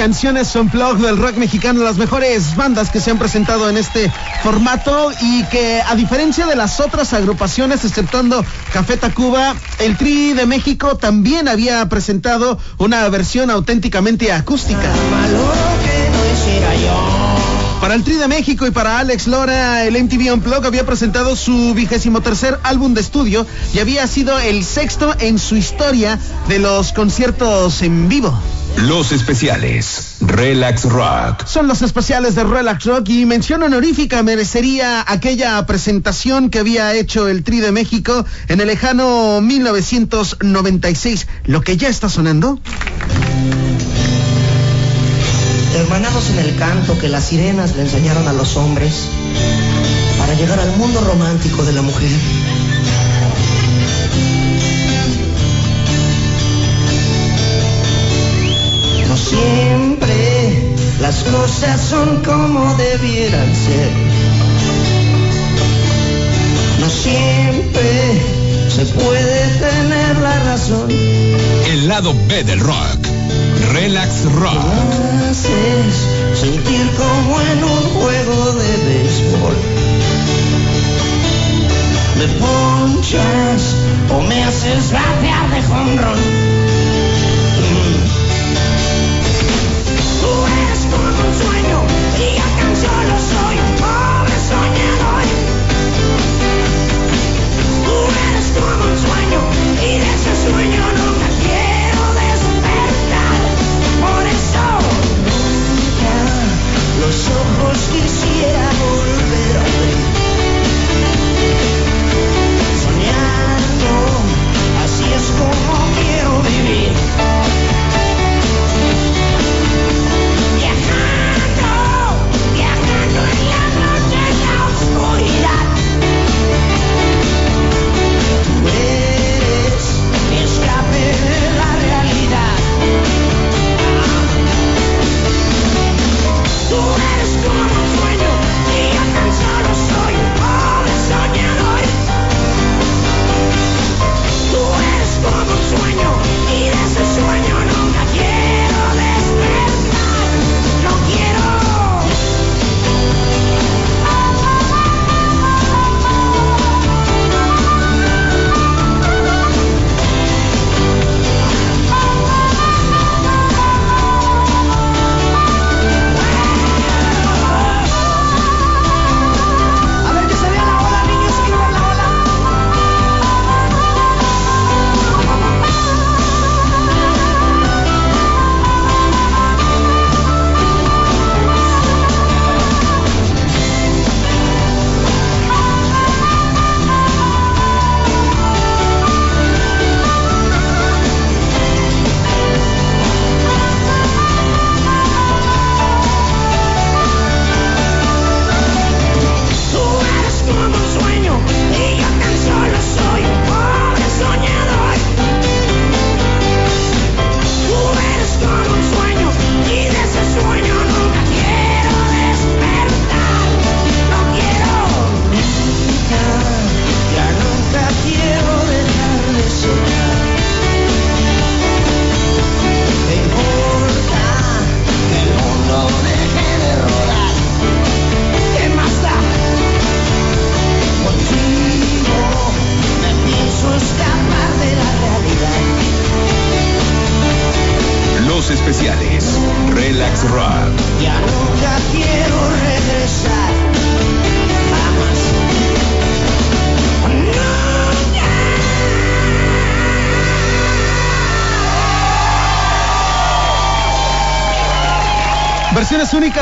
Canciones 0.00 0.56
blog 0.72 0.96
del 0.96 1.18
rock 1.18 1.36
mexicano, 1.36 1.84
las 1.84 1.98
mejores 1.98 2.56
bandas 2.56 2.88
que 2.88 3.00
se 3.00 3.10
han 3.10 3.18
presentado 3.18 3.68
en 3.68 3.76
este 3.76 4.10
formato 4.42 5.10
y 5.20 5.44
que 5.48 5.82
a 5.86 5.94
diferencia 5.94 6.46
de 6.46 6.56
las 6.56 6.80
otras 6.80 7.12
agrupaciones, 7.12 7.84
exceptuando 7.84 8.42
Café 8.72 8.96
Tacuba, 8.96 9.54
el 9.78 9.98
Tri 9.98 10.32
de 10.32 10.46
México 10.46 10.96
también 10.96 11.48
había 11.48 11.86
presentado 11.90 12.58
una 12.78 13.06
versión 13.10 13.50
auténticamente 13.50 14.32
acústica. 14.32 14.90
Para 17.82 17.94
el 17.94 18.02
Tri 18.02 18.14
de 18.14 18.28
México 18.28 18.66
y 18.66 18.70
para 18.70 19.00
Alex 19.00 19.26
Lora, 19.26 19.84
el 19.84 20.02
MTV 20.02 20.32
Unplugged 20.32 20.64
había 20.64 20.86
presentado 20.86 21.36
su 21.36 21.74
vigésimo 21.74 22.22
tercer 22.22 22.58
álbum 22.62 22.94
de 22.94 23.02
estudio 23.02 23.46
y 23.74 23.80
había 23.80 24.06
sido 24.06 24.38
el 24.38 24.64
sexto 24.64 25.14
en 25.18 25.38
su 25.38 25.56
historia 25.56 26.18
de 26.48 26.58
los 26.58 26.94
conciertos 26.94 27.82
en 27.82 28.08
vivo. 28.08 28.34
Los 28.76 29.12
especiales. 29.12 30.16
Relax 30.20 30.84
Rock. 30.84 31.46
Son 31.46 31.68
los 31.68 31.82
especiales 31.82 32.34
de 32.34 32.44
Relax 32.44 32.84
Rock 32.84 33.08
y 33.10 33.26
mención 33.26 33.62
honorífica 33.62 34.22
merecería 34.22 35.04
aquella 35.06 35.64
presentación 35.66 36.50
que 36.50 36.58
había 36.58 36.94
hecho 36.94 37.28
el 37.28 37.42
Tri 37.44 37.60
de 37.60 37.72
México 37.72 38.24
en 38.48 38.60
el 38.60 38.68
lejano 38.68 39.40
1996. 39.40 41.26
Lo 41.44 41.60
que 41.62 41.76
ya 41.76 41.88
está 41.88 42.08
sonando. 42.08 42.60
Hermanados 45.76 46.30
en 46.30 46.38
el 46.38 46.56
canto 46.56 46.98
que 46.98 47.08
las 47.08 47.24
sirenas 47.24 47.76
le 47.76 47.82
enseñaron 47.82 48.26
a 48.28 48.32
los 48.32 48.56
hombres 48.56 49.08
para 50.18 50.34
llegar 50.34 50.58
al 50.60 50.76
mundo 50.76 51.00
romántico 51.00 51.64
de 51.64 51.72
la 51.72 51.82
mujer. 51.82 52.10
Siempre 59.30 60.74
las 61.00 61.22
cosas 61.24 61.80
son 61.80 62.22
como 62.22 62.74
debieran 62.74 63.54
ser. 63.54 63.90
No 66.80 66.88
siempre 66.88 68.22
se 68.74 68.84
puede 68.86 69.48
tener 69.58 70.18
la 70.18 70.40
razón. 70.44 70.90
El 70.90 71.88
lado 71.88 72.14
B 72.28 72.44
del 72.44 72.60
rock. 72.60 73.00
Relax 73.72 74.24
Rock. 74.32 74.64
Me 74.64 75.28
haces 75.30 75.94
sentir 76.34 76.90
como 76.96 77.40
en 77.40 77.64
un 77.64 77.82
juego 77.94 78.52
de 78.52 78.70
béisbol. 78.86 79.56
Me 82.18 82.26
ponchas 82.40 83.62
o 84.10 84.20
me 84.22 84.44
haces 84.44 84.92
batear 84.92 85.50
de 85.50 85.62
jonrón. 85.62 86.59
Tú 86.59 86.59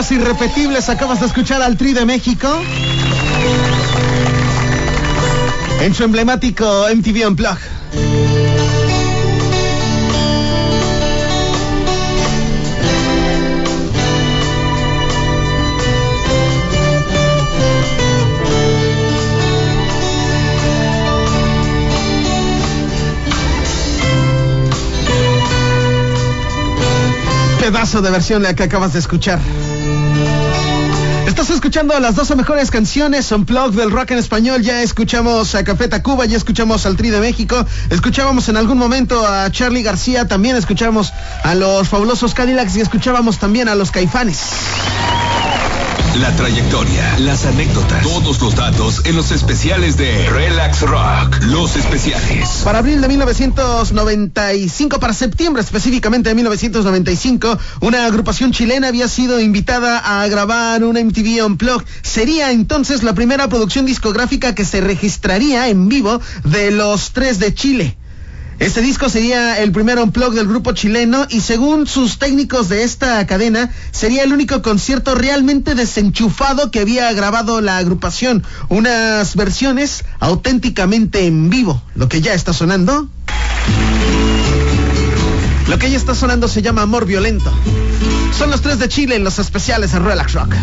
Versiones 0.09 0.11
únicas 0.11 0.11
y 0.11 0.19
repetibles. 0.19 0.89
Acabas 0.89 1.21
de 1.21 1.27
escuchar 1.27 1.63
al 1.63 1.77
Tri 1.77 1.93
de 1.93 2.05
México. 2.05 2.49
En 5.81 5.95
su 5.95 6.05
emblemático 6.05 6.87
MTV 6.95 7.29
Unplugged. 7.29 7.59
Pedazo 27.61 28.01
de 28.01 28.11
versión 28.11 28.43
la 28.43 28.55
que 28.55 28.63
acabas 28.63 28.93
de 28.95 29.01
escuchar. 29.01 29.39
Estás 31.39 31.55
escuchando 31.55 31.97
las 32.01 32.17
12 32.17 32.35
mejores 32.35 32.69
canciones 32.69 33.31
Unplugged 33.31 33.79
del 33.79 33.93
rock 33.93 34.11
en 34.11 34.19
español. 34.19 34.61
Ya 34.63 34.83
escuchamos 34.83 35.55
a 35.55 35.63
Café 35.63 35.87
Tacuba, 35.87 36.25
ya 36.25 36.37
escuchamos 36.37 36.85
al 36.85 36.97
Tri 36.97 37.11
de 37.11 37.21
México, 37.21 37.65
escuchábamos 37.91 38.49
en 38.49 38.57
algún 38.57 38.77
momento 38.77 39.25
a 39.25 39.49
Charlie 39.53 39.85
García, 39.85 40.27
también 40.27 40.57
escuchamos 40.57 41.13
a 41.45 41.55
los 41.55 41.89
fabulosos 41.89 42.35
Cadillacs 42.35 42.75
y 42.75 42.81
escuchábamos 42.81 43.39
también 43.39 43.69
a 43.69 43.77
los 43.77 43.93
Caifanes. 43.93 44.41
La 46.21 46.35
trayectoria, 46.35 47.19
las 47.21 47.45
anécdotas, 47.47 48.03
todos 48.03 48.41
los 48.41 48.57
datos 48.57 49.03
en 49.05 49.15
los 49.15 49.31
especiales 49.31 49.97
de 49.97 50.29
Relax 50.31 50.81
Rock. 50.81 51.43
Los 51.43 51.77
especiales. 51.77 52.63
Para 52.65 52.81
abril 52.81 53.01
de 53.01 53.09
1995, 53.09 54.99
para 54.99 55.13
septiembre 55.13 55.63
específicamente 55.63 56.31
de 56.31 56.35
1995, 56.35 57.59
una 57.83 58.07
agrupación 58.07 58.51
chilena 58.51 58.89
había 58.89 59.07
sido 59.07 59.39
invitada 59.39 59.99
a 59.99 60.27
grabar 60.27 60.83
una 60.83 61.01
MTV 61.01 61.45
Unplugged. 61.45 61.87
Sería 62.03 62.51
entonces 62.51 63.03
la 63.03 63.13
primera 63.13 63.49
producción 63.49 63.87
discográfica 63.87 64.57
que 64.57 64.65
se 64.65 64.81
registraría 64.81 65.69
en 65.69 65.89
vivo 65.89 66.21
de 66.45 66.71
los 66.73 67.13
tres 67.13 67.39
de 67.39 67.55
Chile. 67.55 67.98
Este 68.59 68.81
disco 68.83 69.09
sería 69.09 69.61
el 69.61 69.71
primer 69.71 69.99
unplug 69.99 70.35
del 70.35 70.49
grupo 70.49 70.73
chileno 70.73 71.27
y 71.31 71.41
según 71.41 71.87
sus 71.87 72.19
técnicos 72.19 72.69
de 72.69 72.83
esta 72.83 73.25
cadena, 73.27 73.71
sería 73.93 74.25
el 74.25 74.33
único 74.33 74.63
concierto 74.63 75.15
realmente 75.15 75.77
desenchufado 75.77 76.73
que 76.73 76.81
había 76.81 77.13
grabado 77.13 77.61
la 77.61 77.79
agrupación. 77.79 78.45
Unas 78.69 79.37
versiones 79.37 80.05
auténticamente 80.19 81.27
en 81.27 81.51
vivo. 81.51 81.81
Lo 81.95 82.09
que 82.09 82.21
ya 82.21 82.35
está 82.35 82.53
sonando. 82.53 83.09
Lo 85.69 85.79
que 85.79 85.91
ya 85.91 85.97
está 85.97 86.17
sonando 86.17 86.49
se 86.49 86.61
llama 86.61 86.83
Amor 86.83 87.07
Violento. 87.07 87.53
Son 88.37 88.51
los 88.51 88.61
tres 88.61 88.81
de 88.81 88.89
Chile 88.89 89.17
en 89.17 89.25
los 89.25 89.39
especiales 89.39 89.93
de 89.93 90.01
Relax 90.01 90.33
Rock. 90.33 90.55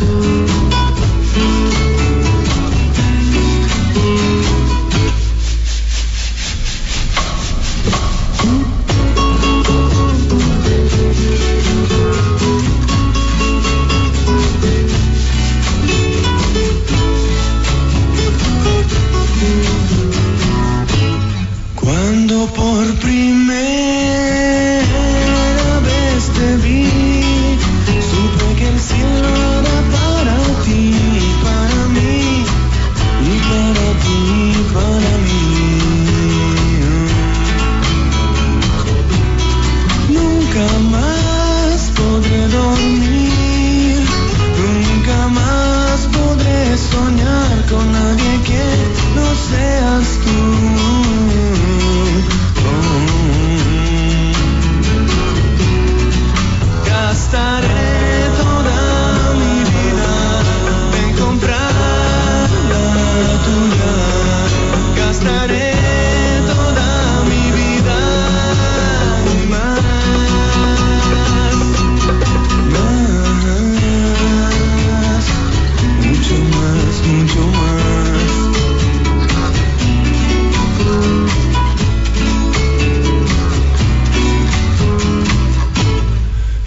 Por 22.53 22.99
primera 22.99 23.14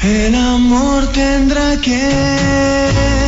El 0.09 0.35
amor 0.35 1.13
tendrá 1.13 1.77
que 1.83 3.28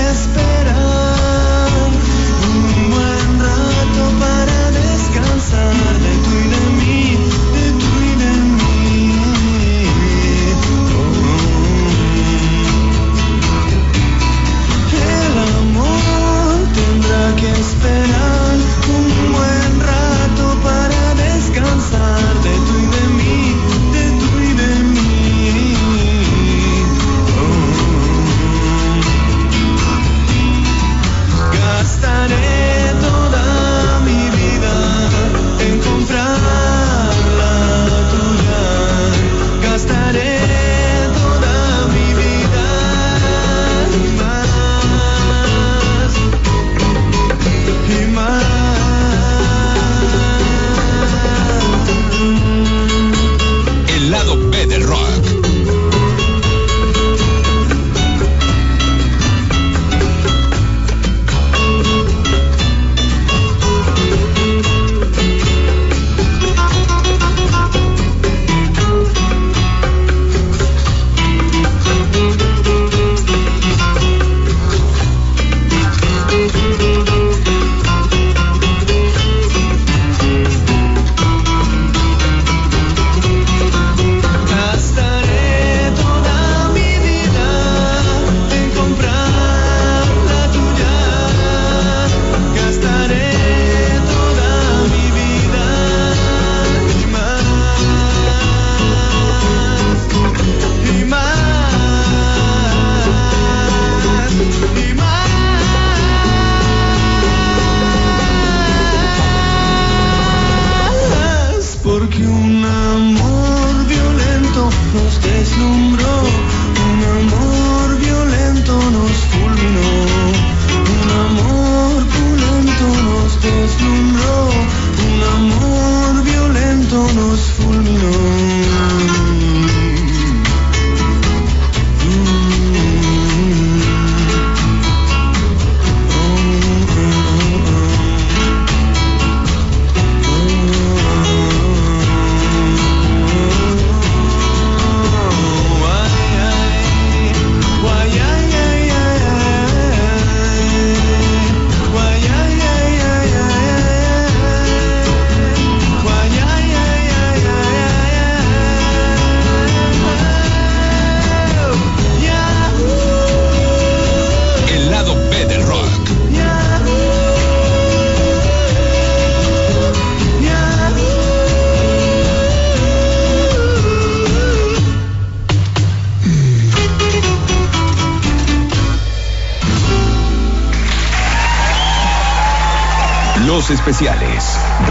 especiales. 183.91 184.45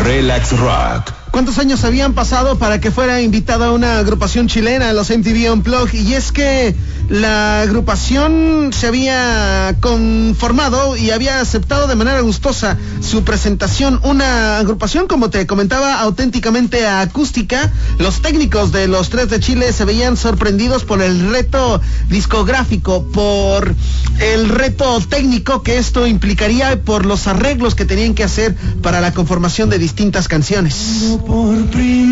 Relax 0.04 0.60
Rock. 0.60 1.14
¿Cuántos 1.32 1.58
años 1.58 1.86
habían 1.86 2.14
pasado 2.14 2.58
para 2.58 2.82
que 2.82 2.92
fuera 2.92 3.22
invitada 3.22 3.72
una 3.72 4.00
agrupación 4.00 4.48
chilena 4.48 4.90
a 4.90 4.94
los 4.94 5.10
MTV 5.10 5.54
Unplugged? 5.54 5.94
Y 5.94 6.16
es 6.16 6.32
que 6.32 6.76
la 7.08 7.62
agrupación 7.62 8.72
se 8.74 8.88
había 8.88 9.76
conformado 9.80 10.98
y 10.98 11.12
había 11.12 11.40
aceptado 11.40 11.88
de 11.88 11.96
manera 11.96 12.20
gustosa 12.22 12.78
su 13.00 13.24
presentación. 13.24 14.02
Una 14.04 14.58
agrupación, 14.58 15.08
como 15.08 15.30
te 15.30 15.48
comentaba, 15.48 16.02
auténticamente 16.02 16.88
acústica. 16.88 17.72
Los 18.00 18.22
técnicos 18.22 18.72
de 18.72 18.88
los 18.88 19.10
tres 19.10 19.30
de 19.30 19.40
Chile 19.40 19.72
se 19.72 19.86
veían 19.86 20.18
sorprendidos 20.18 20.84
por 20.84 21.02
el 21.02 21.32
reto 21.32 21.80
discográfico, 22.10 23.06
por 23.06 23.76
el 24.20 24.50
reto 24.50 25.00
técnico 25.08 25.64
que 25.64 25.78
esto 25.78 26.06
implicaría 26.08 26.82
por 26.82 27.06
los 27.06 27.28
arreglos 27.28 27.76
que 27.76 27.86
tenían 27.86 28.14
que 28.14 28.24
hacer 28.24 28.56
para 28.82 29.02
la 29.02 29.14
conformación 29.14 29.70
de 29.70 29.80
distintas 29.80 30.28
canciones. 30.28 31.18
Por 31.26 31.66
primera 31.68 32.12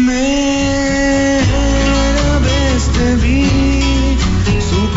vez 2.39 2.84
te 2.97 3.16
vi. 3.16 4.18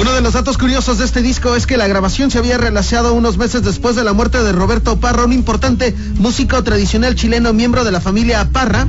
Uno 0.01 0.13
de 0.13 0.21
los 0.23 0.33
datos 0.33 0.57
curiosos 0.57 0.99
de 0.99 1.05
este 1.05 1.21
disco 1.21 1.55
es 1.55 1.67
que 1.67 1.77
la 1.77 1.87
grabación 1.87 2.31
se 2.31 2.39
había 2.39 2.57
realizado 2.57 3.13
unos 3.13 3.37
meses 3.37 3.63
después 3.63 3.97
de 3.97 4.05
la 4.05 4.13
muerte 4.13 4.43
de 4.43 4.53
Roberto 4.53 4.99
Parra, 4.99 5.25
un 5.25 5.33
importante 5.33 5.95
músico 6.15 6.63
tradicional 6.65 7.17
chileno, 7.17 7.53
miembro 7.53 7.85
de 7.85 7.93
la 7.93 8.01
familia 8.01 8.49
Parra, 8.51 8.87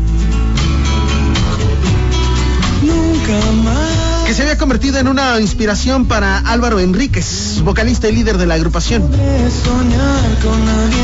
Nunca 2.82 3.52
más 3.64 3.91
que 4.32 4.36
se 4.36 4.44
había 4.44 4.58
convertido 4.58 4.98
en 4.98 5.10
una 5.10 5.42
inspiración 5.42 6.06
para 6.06 6.38
Álvaro 6.38 6.80
Enríquez, 6.80 7.60
vocalista 7.66 8.08
y 8.08 8.14
líder 8.14 8.38
de 8.38 8.46
la 8.46 8.54
agrupación. 8.54 9.12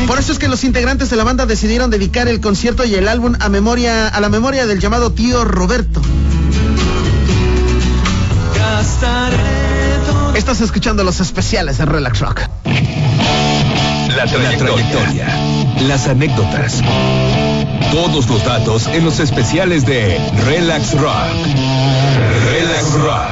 Por 0.07 0.17
eso 0.17 0.31
es 0.31 0.39
que 0.39 0.47
los 0.47 0.63
integrantes 0.63 1.09
de 1.09 1.17
la 1.17 1.25
banda 1.25 1.45
decidieron 1.45 1.89
dedicar 1.89 2.29
el 2.29 2.39
concierto 2.39 2.85
y 2.85 2.95
el 2.95 3.05
álbum 3.09 3.33
a 3.41 3.49
memoria 3.49 4.07
a 4.07 4.21
la 4.21 4.29
memoria 4.29 4.65
del 4.65 4.79
llamado 4.79 5.11
tío 5.11 5.43
Roberto. 5.43 6.01
Estás 10.33 10.61
escuchando 10.61 11.03
los 11.03 11.19
especiales 11.19 11.79
de 11.79 11.85
Relax 11.85 12.19
Rock. 12.21 12.43
La 14.15 14.25
trayectoria. 14.25 15.27
Las 15.81 16.07
anécdotas. 16.07 16.81
Todos 17.91 18.29
los 18.29 18.45
datos 18.45 18.87
en 18.87 19.03
los 19.03 19.19
especiales 19.19 19.85
de 19.85 20.17
Relax 20.45 20.97
Rock. 20.97 21.66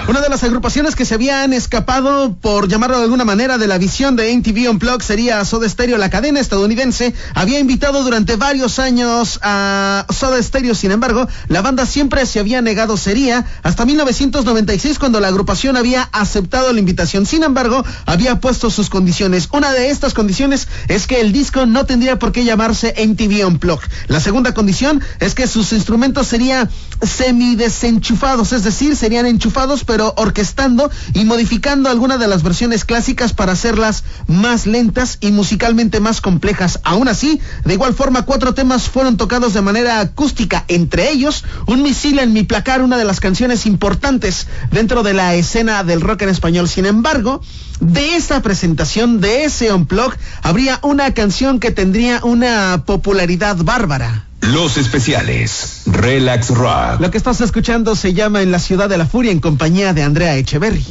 Una 0.07 0.21
de 0.21 0.29
las 0.29 0.43
agrupaciones 0.43 0.95
que 0.95 1.05
se 1.05 1.15
habían 1.15 1.51
escapado, 1.51 2.35
por 2.39 2.67
llamarlo 2.67 2.97
de 2.97 3.05
alguna 3.05 3.25
manera, 3.25 3.57
de 3.57 3.65
la 3.65 3.79
visión 3.79 4.15
de 4.15 4.31
MTV 4.35 4.69
Unplugged 4.69 5.03
sería 5.03 5.43
Soda 5.43 5.67
Stereo. 5.67 5.97
La 5.97 6.11
cadena 6.11 6.39
estadounidense 6.39 7.15
había 7.33 7.57
invitado 7.59 8.03
durante 8.03 8.35
varios 8.35 8.77
años 8.77 9.39
a 9.41 10.05
Soda 10.13 10.41
Stereo. 10.41 10.75
Sin 10.75 10.91
embargo, 10.91 11.27
la 11.47 11.63
banda 11.63 11.87
siempre 11.87 12.27
se 12.27 12.39
había 12.39 12.61
negado 12.61 12.95
sería 12.95 13.47
hasta 13.63 13.85
1996 13.85 14.99
cuando 14.99 15.19
la 15.19 15.29
agrupación 15.29 15.77
había 15.77 16.03
aceptado 16.11 16.71
la 16.71 16.79
invitación. 16.79 17.25
Sin 17.25 17.41
embargo, 17.41 17.83
había 18.05 18.39
puesto 18.39 18.69
sus 18.69 18.91
condiciones. 18.91 19.49
Una 19.51 19.73
de 19.73 19.89
estas 19.89 20.13
condiciones 20.13 20.67
es 20.89 21.07
que 21.07 21.21
el 21.21 21.31
disco 21.31 21.65
no 21.65 21.87
tendría 21.87 22.19
por 22.19 22.31
qué 22.31 22.43
llamarse 22.43 22.93
MTV 23.03 23.47
Unplugged. 23.47 23.89
La 24.09 24.19
segunda 24.19 24.53
condición 24.53 25.01
es 25.19 25.33
que 25.33 25.47
sus 25.47 25.73
instrumentos 25.73 26.27
serían 26.27 26.69
semidesenchufados, 27.01 28.53
es 28.53 28.63
decir, 28.63 28.95
serían 28.95 29.25
enchufados 29.25 29.83
pero 29.83 30.13
orquestando 30.17 30.89
y 31.13 31.25
modificando 31.25 31.89
algunas 31.89 32.19
de 32.19 32.27
las 32.27 32.43
versiones 32.43 32.85
clásicas 32.85 33.33
para 33.33 33.53
hacerlas 33.53 34.03
más 34.27 34.65
lentas 34.65 35.17
y 35.21 35.31
musicalmente 35.31 35.99
más 35.99 36.21
complejas. 36.21 36.79
Aún 36.83 37.07
así, 37.07 37.39
de 37.63 37.73
igual 37.73 37.93
forma, 37.93 38.23
cuatro 38.23 38.53
temas 38.53 38.83
fueron 38.89 39.17
tocados 39.17 39.53
de 39.53 39.61
manera 39.61 39.99
acústica, 39.99 40.65
entre 40.67 41.11
ellos 41.11 41.43
Un 41.67 41.81
misil 41.81 42.19
en 42.19 42.33
mi 42.33 42.43
placar, 42.43 42.81
una 42.81 42.97
de 42.97 43.05
las 43.05 43.19
canciones 43.19 43.65
importantes 43.65 44.47
dentro 44.71 45.03
de 45.03 45.13
la 45.13 45.35
escena 45.35 45.83
del 45.83 46.01
rock 46.01 46.23
en 46.23 46.29
español. 46.29 46.67
Sin 46.69 46.85
embargo, 46.85 47.41
de 47.79 48.15
esa 48.15 48.41
presentación, 48.41 49.21
de 49.21 49.45
ese 49.45 49.73
unplug, 49.73 50.13
habría 50.41 50.79
una 50.81 51.13
canción 51.13 51.59
que 51.59 51.71
tendría 51.71 52.23
una 52.23 52.83
popularidad 52.85 53.57
bárbara. 53.57 54.25
Los 54.41 54.77
especiales. 54.77 55.81
Relax 55.85 56.49
Rock. 56.49 56.99
Lo 56.99 57.09
que 57.11 57.17
estás 57.17 57.41
escuchando 57.41 57.95
se 57.95 58.13
llama 58.13 58.41
En 58.41 58.51
la 58.51 58.59
ciudad 58.59 58.87
de 58.87 58.97
la 58.97 59.05
furia 59.05 59.31
en 59.31 59.39
compañía 59.39 59.93
de 59.93 60.03
Andrea 60.03 60.35
Echeverry. 60.35 60.85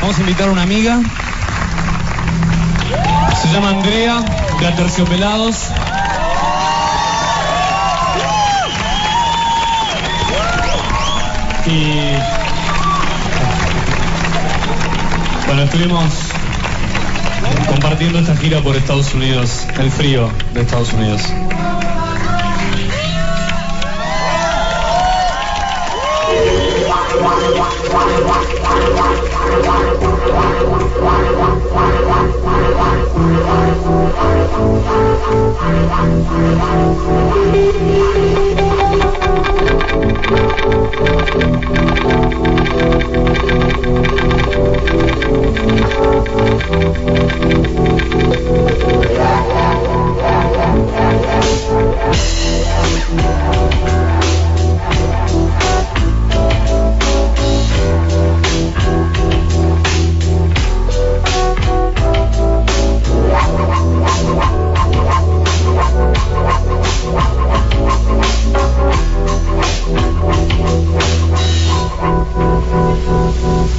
Vamos 0.00 0.18
a 0.18 0.20
invitar 0.20 0.48
a 0.48 0.52
una 0.52 0.62
amiga. 0.62 1.00
Se 3.40 3.48
llama 3.52 3.70
Andrea, 3.70 4.24
de 4.60 4.66
Aterciopelados. 4.66 5.56
Y. 11.66 12.25
Bueno, 15.46 15.62
estuvimos 15.62 16.12
compartiendo 17.68 18.18
esta 18.18 18.36
gira 18.36 18.60
por 18.60 18.74
Estados 18.76 19.14
Unidos, 19.14 19.66
el 19.78 19.90
frío 19.90 20.28
de 20.52 20.62
Estados 20.62 20.92
Unidos. 20.92 21.22
Wow. 40.66 41.06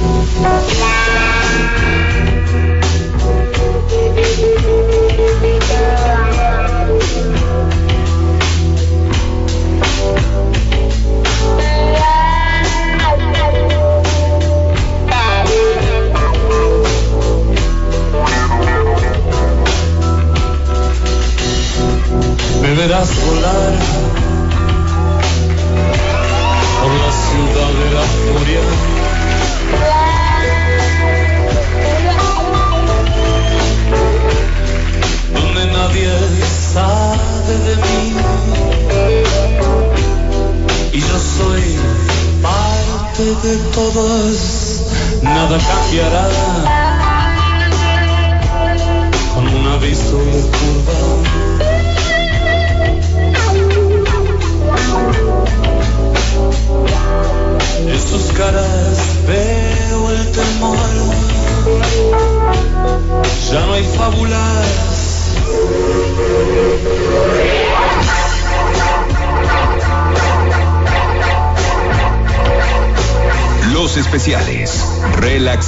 Me 0.00 0.97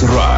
Rock. 0.03 0.30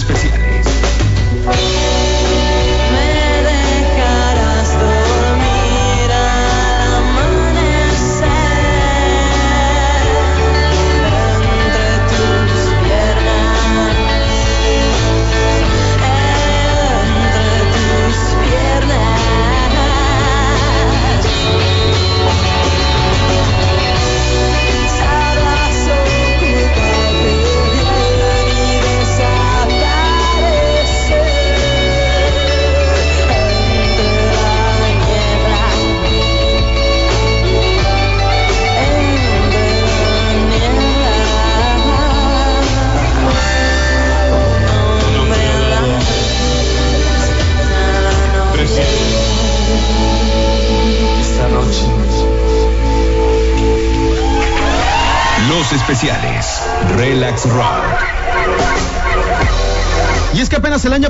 Persiste. 0.00 0.31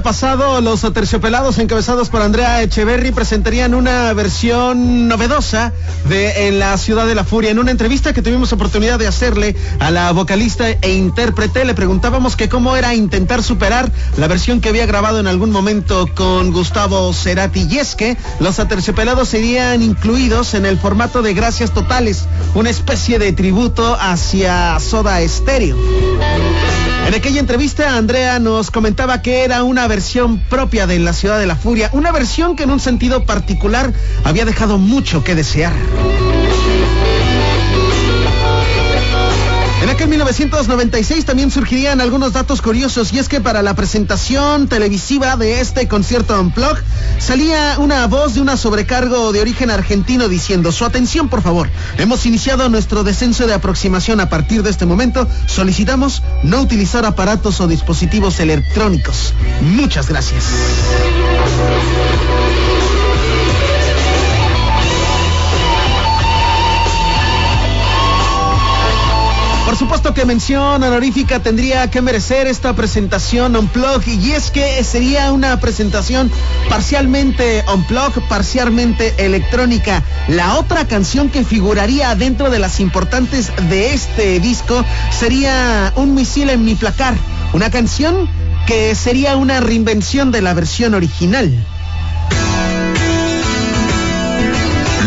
Pasado 0.03 0.61
los 0.61 0.85
aterciopelados 0.85 1.59
encabezados 1.59 2.09
por 2.09 2.23
Andrea 2.23 2.63
Echeverry 2.63 3.13
presentarían 3.13 3.75
una 3.75 4.13
versión 4.13 5.09
novedosa 5.09 5.73
de 6.09 6.49
En 6.49 6.59
la 6.59 6.77
Ciudad 6.77 7.07
de 7.07 7.15
la 7.15 7.25
Furia. 7.25 7.51
En 7.51 7.59
una 7.59 7.71
entrevista 7.71 8.13
que 8.13 8.23
tuvimos 8.23 8.53
oportunidad 8.53 8.99
de 8.99 9.07
hacerle 9.07 9.57
a 9.79 9.91
la 9.91 10.11
vocalista 10.13 10.69
e 10.69 10.93
intérprete, 10.95 11.65
le 11.65 11.75
preguntábamos 11.75 12.37
que 12.37 12.49
cómo 12.49 12.77
era 12.77 12.95
intentar 12.95 13.43
superar 13.43 13.91
la 14.17 14.27
versión 14.27 14.61
que 14.61 14.69
había 14.69 14.87
grabado 14.87 15.21
en 15.21 15.27
algún 15.27 15.51
momento 15.51 16.09
con 16.15 16.53
Gustavo 16.53 17.13
Cerati. 17.13 17.67
Y 17.71 17.79
es 17.79 17.95
que 17.95 18.17
los 18.41 18.59
aterciopelados 18.59 19.29
serían 19.29 19.83
incluidos 19.83 20.55
en 20.55 20.67
el 20.67 20.79
formato 20.79 21.23
de 21.23 21.35
Gracias 21.35 21.73
Totales, 21.73 22.25
una 22.55 22.71
especie 22.71 23.19
de 23.19 23.33
tributo 23.33 23.97
hacia 24.01 24.79
Soda 24.81 25.27
Stereo. 25.27 26.12
En 27.07 27.15
aquella 27.15 27.41
entrevista, 27.41 27.97
Andrea 27.97 28.39
nos 28.39 28.71
comentaba 28.71 29.23
que 29.23 29.45
era 29.45 29.65
una 29.65 29.87
versión 29.89 30.39
propia 30.39 30.87
de 30.87 30.99
La 30.99 31.13
Ciudad 31.13 31.39
de 31.39 31.47
la 31.47 31.57
Furia, 31.57 31.91
una 31.93 32.13
versión 32.13 32.57
que 32.57 32.63
en 32.63 32.71
un 32.71 32.81
sentido 32.81 33.27
particular 33.27 33.93
había 34.25 34.45
dejado 34.45 34.79
mucho 34.79 35.25
que 35.25 35.35
desear. 35.35 35.73
En 40.03 40.09
aquel 40.09 40.19
1996 40.19 41.25
también 41.25 41.53
surgirían 41.53 42.01
algunos 42.01 42.33
datos 42.33 42.61
curiosos 42.61 43.13
y 43.13 43.21
es 43.21 43.29
que 43.29 43.41
para 43.41 43.63
la 43.63 43.75
presentación 43.75 44.67
televisiva 44.67 45.37
de 45.37 45.61
este 45.61 45.87
concierto 45.87 46.41
Unplug 46.41 46.77
salía 47.21 47.77
una 47.79 48.09
voz 48.09 48.35
de 48.35 48.41
una 48.41 48.57
sobrecargo 48.57 49.31
de 49.31 49.41
origen 49.41 49.71
argentino 49.71 50.29
diciendo 50.29 50.73
su 50.73 50.85
atención 50.85 51.29
por 51.29 51.41
favor, 51.41 51.71
hemos 51.99 52.27
iniciado 52.27 52.69
nuestro 52.69 53.05
descenso 53.05 53.47
de 53.47 53.55
aproximación 53.55 54.19
a 54.19 54.29
partir 54.29 54.65
de 54.65 54.71
este 54.71 54.87
momento, 54.87 55.29
solicitamos 55.47 56.25
no 56.43 56.61
utilizar 56.63 57.07
aparatos 57.07 57.61
o 57.61 57.69
dispositivos 57.69 58.41
electrónicos. 58.41 59.33
Muchas 59.61 60.09
gracias. 60.09 60.43
Por 69.73 69.79
supuesto 69.79 70.13
que 70.13 70.27
mención 70.27 70.83
honorífica 70.83 71.41
tendría 71.41 71.91
que 71.91 72.03
merecer 72.03 72.47
esta 72.47 72.75
presentación 72.75 73.57
Unplug 73.57 74.07
y 74.07 74.33
es 74.33 74.51
que 74.51 74.85
sería 74.85 75.33
una 75.33 75.59
presentación 75.61 76.31
parcialmente 76.69 77.65
Unplug, 77.73 78.21
parcialmente 78.29 79.15
electrónica. 79.17 80.03
La 80.29 80.59
otra 80.59 80.87
canción 80.87 81.31
que 81.31 81.43
figuraría 81.43 82.15
dentro 82.17 82.51
de 82.51 82.59
las 82.59 82.81
importantes 82.81 83.51
de 83.71 83.95
este 83.95 84.41
disco 84.41 84.85
sería 85.11 85.91
Un 85.97 86.15
misil 86.15 86.51
en 86.51 86.67
mi 86.67 86.75
placar, 86.75 87.15
una 87.55 87.71
canción 87.71 88.29
que 88.67 88.95
sería 88.95 89.39
una 89.39 89.61
reinvención 89.61 90.33
de 90.33 90.43
la 90.43 90.53
versión 90.53 90.93
original. 90.93 91.51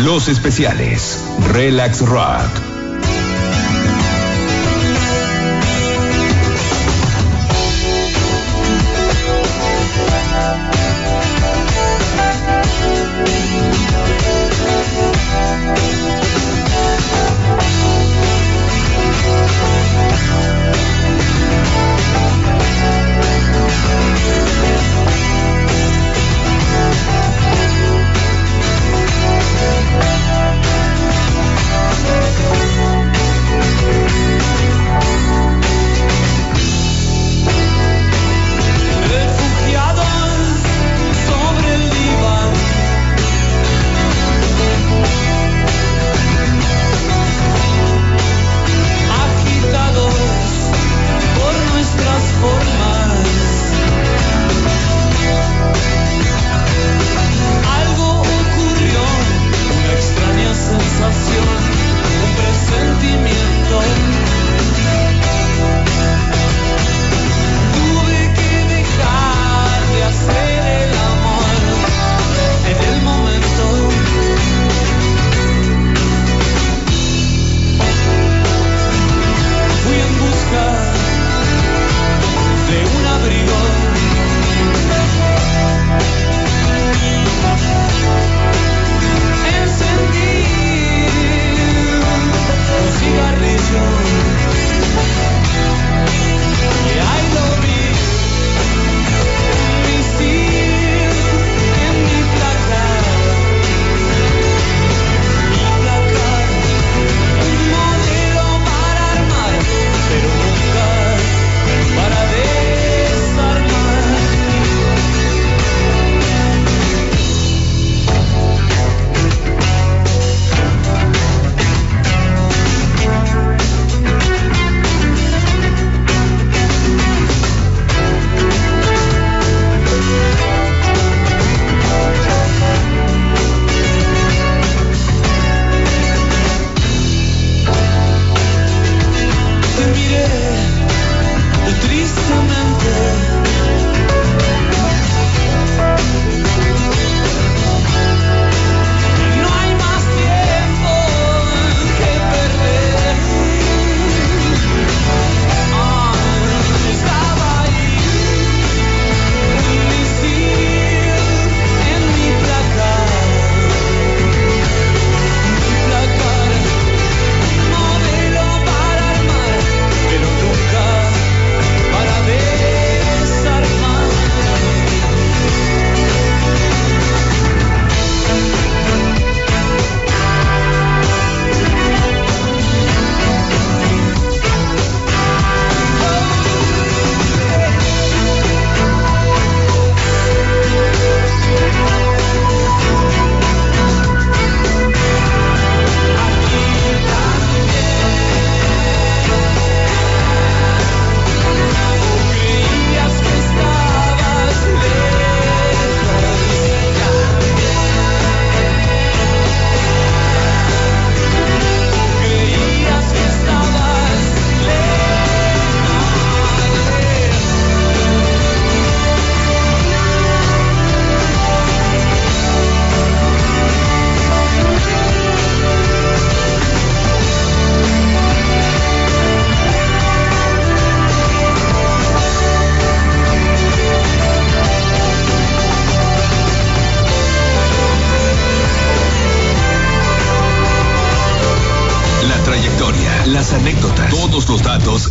Los 0.02 0.26
especiales. 0.26 1.20
Relax 1.52 2.00
Rock. 2.00 2.75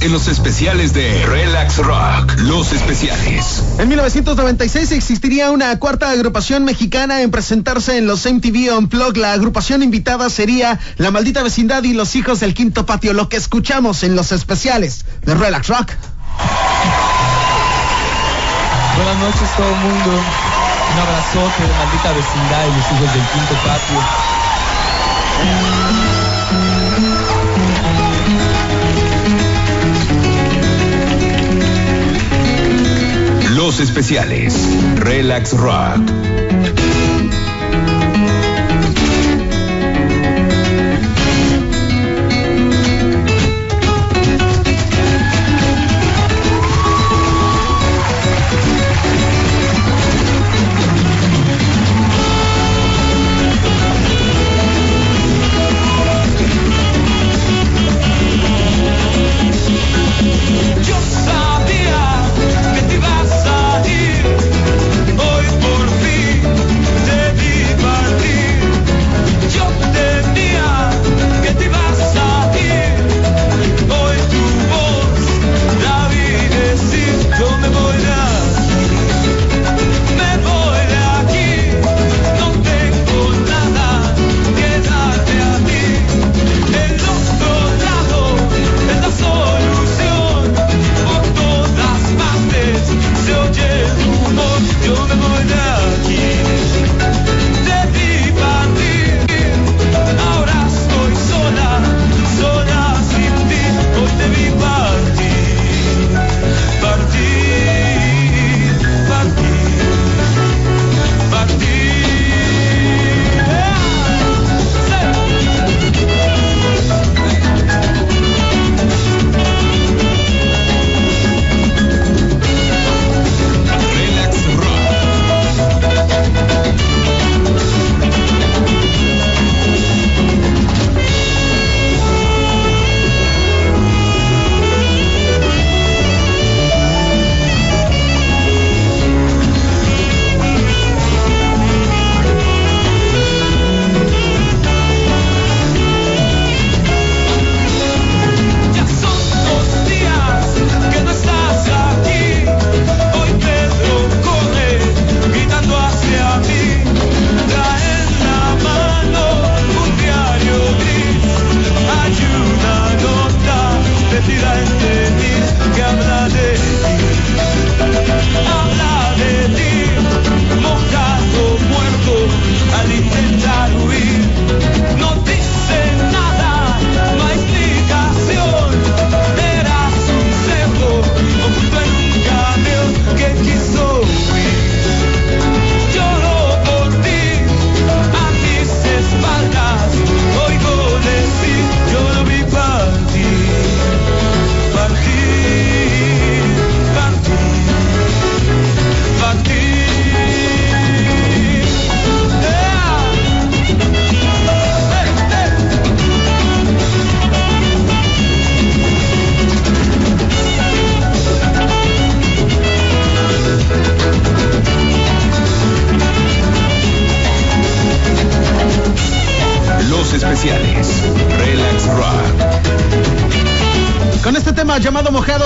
En 0.06 0.12
los 0.12 0.28
especiales 0.28 0.94
de 0.94 1.26
Relax 1.26 1.78
Rock. 1.78 2.40
Los 2.42 2.72
especiales. 2.74 3.64
En 3.80 3.88
1996 3.88 4.92
existiría 4.92 5.50
una 5.50 5.80
cuarta 5.80 6.12
agrupación 6.12 6.64
mexicana 6.64 7.24
en 7.24 7.32
presentarse 7.32 7.98
en 7.98 8.06
los 8.06 8.24
MTV 8.24 8.78
Unplugged. 8.78 9.18
La 9.18 9.34
agrupación 9.34 9.82
invitada 9.82 10.30
sería 10.30 10.80
La 10.98 11.10
Maldita 11.10 11.42
Vecindad 11.42 11.84
y 11.84 11.94
Los 11.94 12.16
Hijos 12.16 12.40
del 12.40 12.54
Quinto 12.54 12.86
Patio, 12.86 13.14
lo 13.14 13.30
que 13.30 13.38
escuchamos 13.38 14.04
en 14.04 14.16
los 14.16 14.32
especiales 14.32 15.06
de 15.24 15.34
Relax 15.34 15.68
Rock. 15.70 15.92
Buenas 18.96 19.18
noches 19.18 19.50
todo 19.58 19.70
el 19.70 19.76
mundo. 19.76 20.12
Un 20.94 21.00
abrazote 21.00 21.64
de 21.64 21.74
maldita 21.74 22.12
vecindad 22.14 22.64
y 22.64 22.70
los 22.78 22.86
hijos 22.92 23.12
del 23.12 23.26
quinto 23.34 23.56
patio. 23.66 24.00
Los 33.66 33.80
especiales. 33.80 34.54
Relax 34.98 35.54
Rock. 35.54 36.35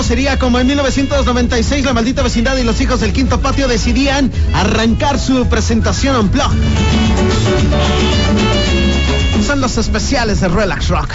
Sería 0.10 0.40
como 0.40 0.58
en 0.58 0.66
1996 0.66 1.86
la 1.86 1.94
maldita 1.94 2.24
vecindad 2.24 2.58
y 2.58 2.64
los 2.64 2.82
hijos 2.82 3.00
del 3.00 3.14
quinto 3.14 3.42
patio 3.42 3.68
decidían 3.68 4.32
arrancar 4.56 5.20
su 5.20 5.46
presentación 5.46 6.16
en 6.16 6.32
blog. 6.32 6.52
Son 9.46 9.62
los 9.62 9.78
especiales 9.78 10.42
de 10.42 10.48
Relax 10.48 10.88
Rock. 10.88 11.12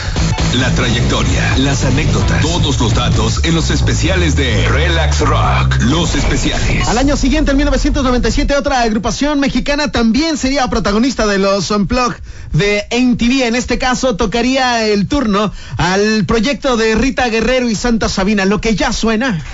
La 0.61 0.71
trayectoria, 0.71 1.59
las 1.59 1.85
anécdotas, 1.85 2.41
todos 2.41 2.79
los 2.79 2.95
datos 2.95 3.41
en 3.43 3.57
los 3.57 3.71
especiales 3.71 4.37
de 4.37 4.69
Relax 4.69 5.23
Rock. 5.23 5.77
Los 5.81 6.15
especiales. 6.15 6.87
Al 6.87 6.97
año 6.97 7.17
siguiente, 7.17 7.51
en 7.51 7.57
1997, 7.57 8.57
otra 8.57 8.83
agrupación 8.83 9.41
mexicana 9.41 9.91
también 9.91 10.37
sería 10.37 10.69
protagonista 10.69 11.27
de 11.27 11.39
los 11.39 11.69
Unplugged 11.73 12.23
de 12.55 12.87
MTV. 12.91 13.43
En 13.47 13.55
este 13.55 13.79
caso, 13.79 14.17
tocaría 14.17 14.87
el 14.87 15.07
turno 15.07 15.53
al 15.77 16.25
proyecto 16.25 16.79
de 16.79 16.95
Rita 16.95 17.29
Guerrero 17.29 17.69
y 17.69 17.75
Santa 17.75 18.09
Sabina, 18.09 18.47
lo 18.47 18.61
que 18.61 18.75
ya 18.75 18.93
suena. 18.93 19.45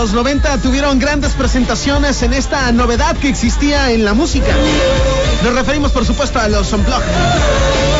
Los 0.00 0.14
90 0.14 0.62
tuvieron 0.62 0.98
grandes 0.98 1.34
presentaciones 1.34 2.22
en 2.22 2.32
esta 2.32 2.72
novedad 2.72 3.18
que 3.18 3.28
existía 3.28 3.90
en 3.90 4.02
la 4.02 4.14
música. 4.14 4.46
Nos 5.44 5.54
referimos 5.54 5.92
por 5.92 6.06
supuesto 6.06 6.38
a 6.38 6.48
los 6.48 6.72
Unplugged. 6.72 7.99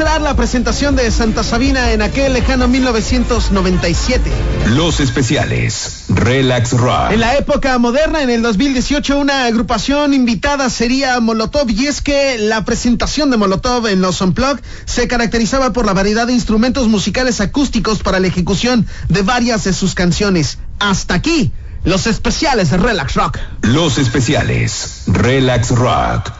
La 0.00 0.34
presentación 0.34 0.96
de 0.96 1.10
Santa 1.10 1.44
Sabina 1.44 1.92
en 1.92 2.00
aquel 2.00 2.32
lejano 2.32 2.68
1997. 2.68 4.30
Los 4.68 4.98
especiales. 4.98 6.04
Relax 6.08 6.72
Rock. 6.72 7.10
En 7.10 7.20
la 7.20 7.36
época 7.36 7.76
moderna, 7.76 8.22
en 8.22 8.30
el 8.30 8.40
2018, 8.40 9.18
una 9.18 9.44
agrupación 9.44 10.14
invitada 10.14 10.70
sería 10.70 11.20
Molotov 11.20 11.68
y 11.68 11.86
es 11.86 12.00
que 12.00 12.38
la 12.38 12.64
presentación 12.64 13.30
de 13.30 13.36
Molotov 13.36 13.88
en 13.88 14.00
los 14.00 14.22
Unplugged 14.22 14.64
se 14.86 15.06
caracterizaba 15.06 15.74
por 15.74 15.84
la 15.84 15.92
variedad 15.92 16.26
de 16.26 16.32
instrumentos 16.32 16.88
musicales 16.88 17.42
acústicos 17.42 18.02
para 18.02 18.20
la 18.20 18.28
ejecución 18.28 18.86
de 19.10 19.20
varias 19.20 19.64
de 19.64 19.74
sus 19.74 19.94
canciones. 19.94 20.56
Hasta 20.78 21.12
aquí, 21.12 21.52
los 21.84 22.06
especiales 22.06 22.70
de 22.70 22.78
Relax 22.78 23.16
Rock. 23.16 23.38
Los 23.60 23.98
especiales. 23.98 25.02
Relax 25.08 25.70
Rock. 25.72 26.39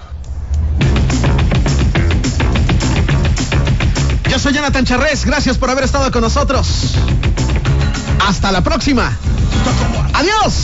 Yo 4.30 4.38
soy 4.38 4.52
Jonathan 4.52 4.84
Charres, 4.84 5.24
gracias 5.24 5.58
por 5.58 5.70
haber 5.70 5.82
estado 5.82 6.08
con 6.12 6.20
nosotros. 6.20 6.68
Hasta 8.28 8.52
la 8.52 8.60
próxima. 8.60 9.18
Adiós. 10.14 10.54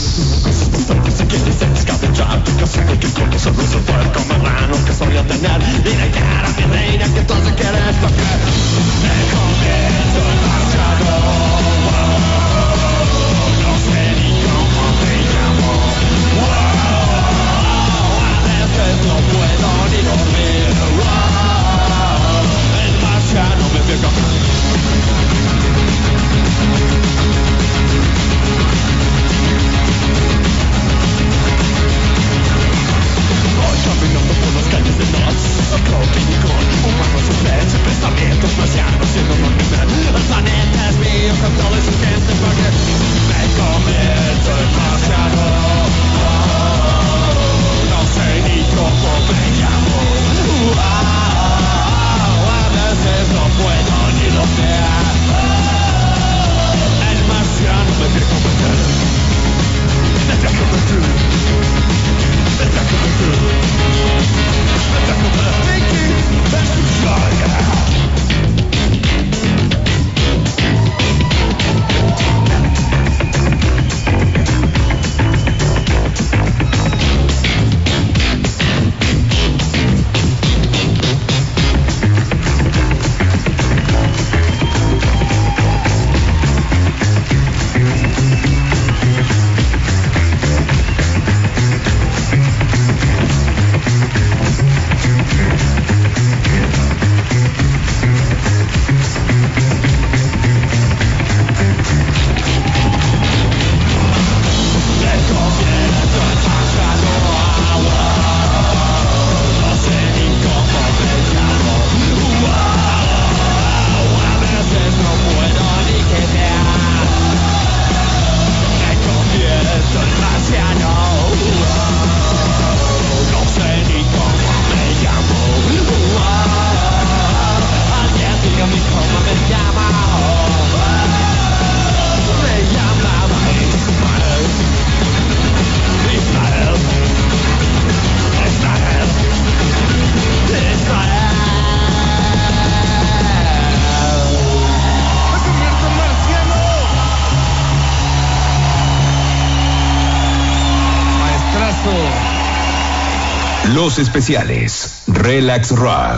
Especiales. 153.99 155.03
Relax 155.07 155.71
Rock. 155.71 156.16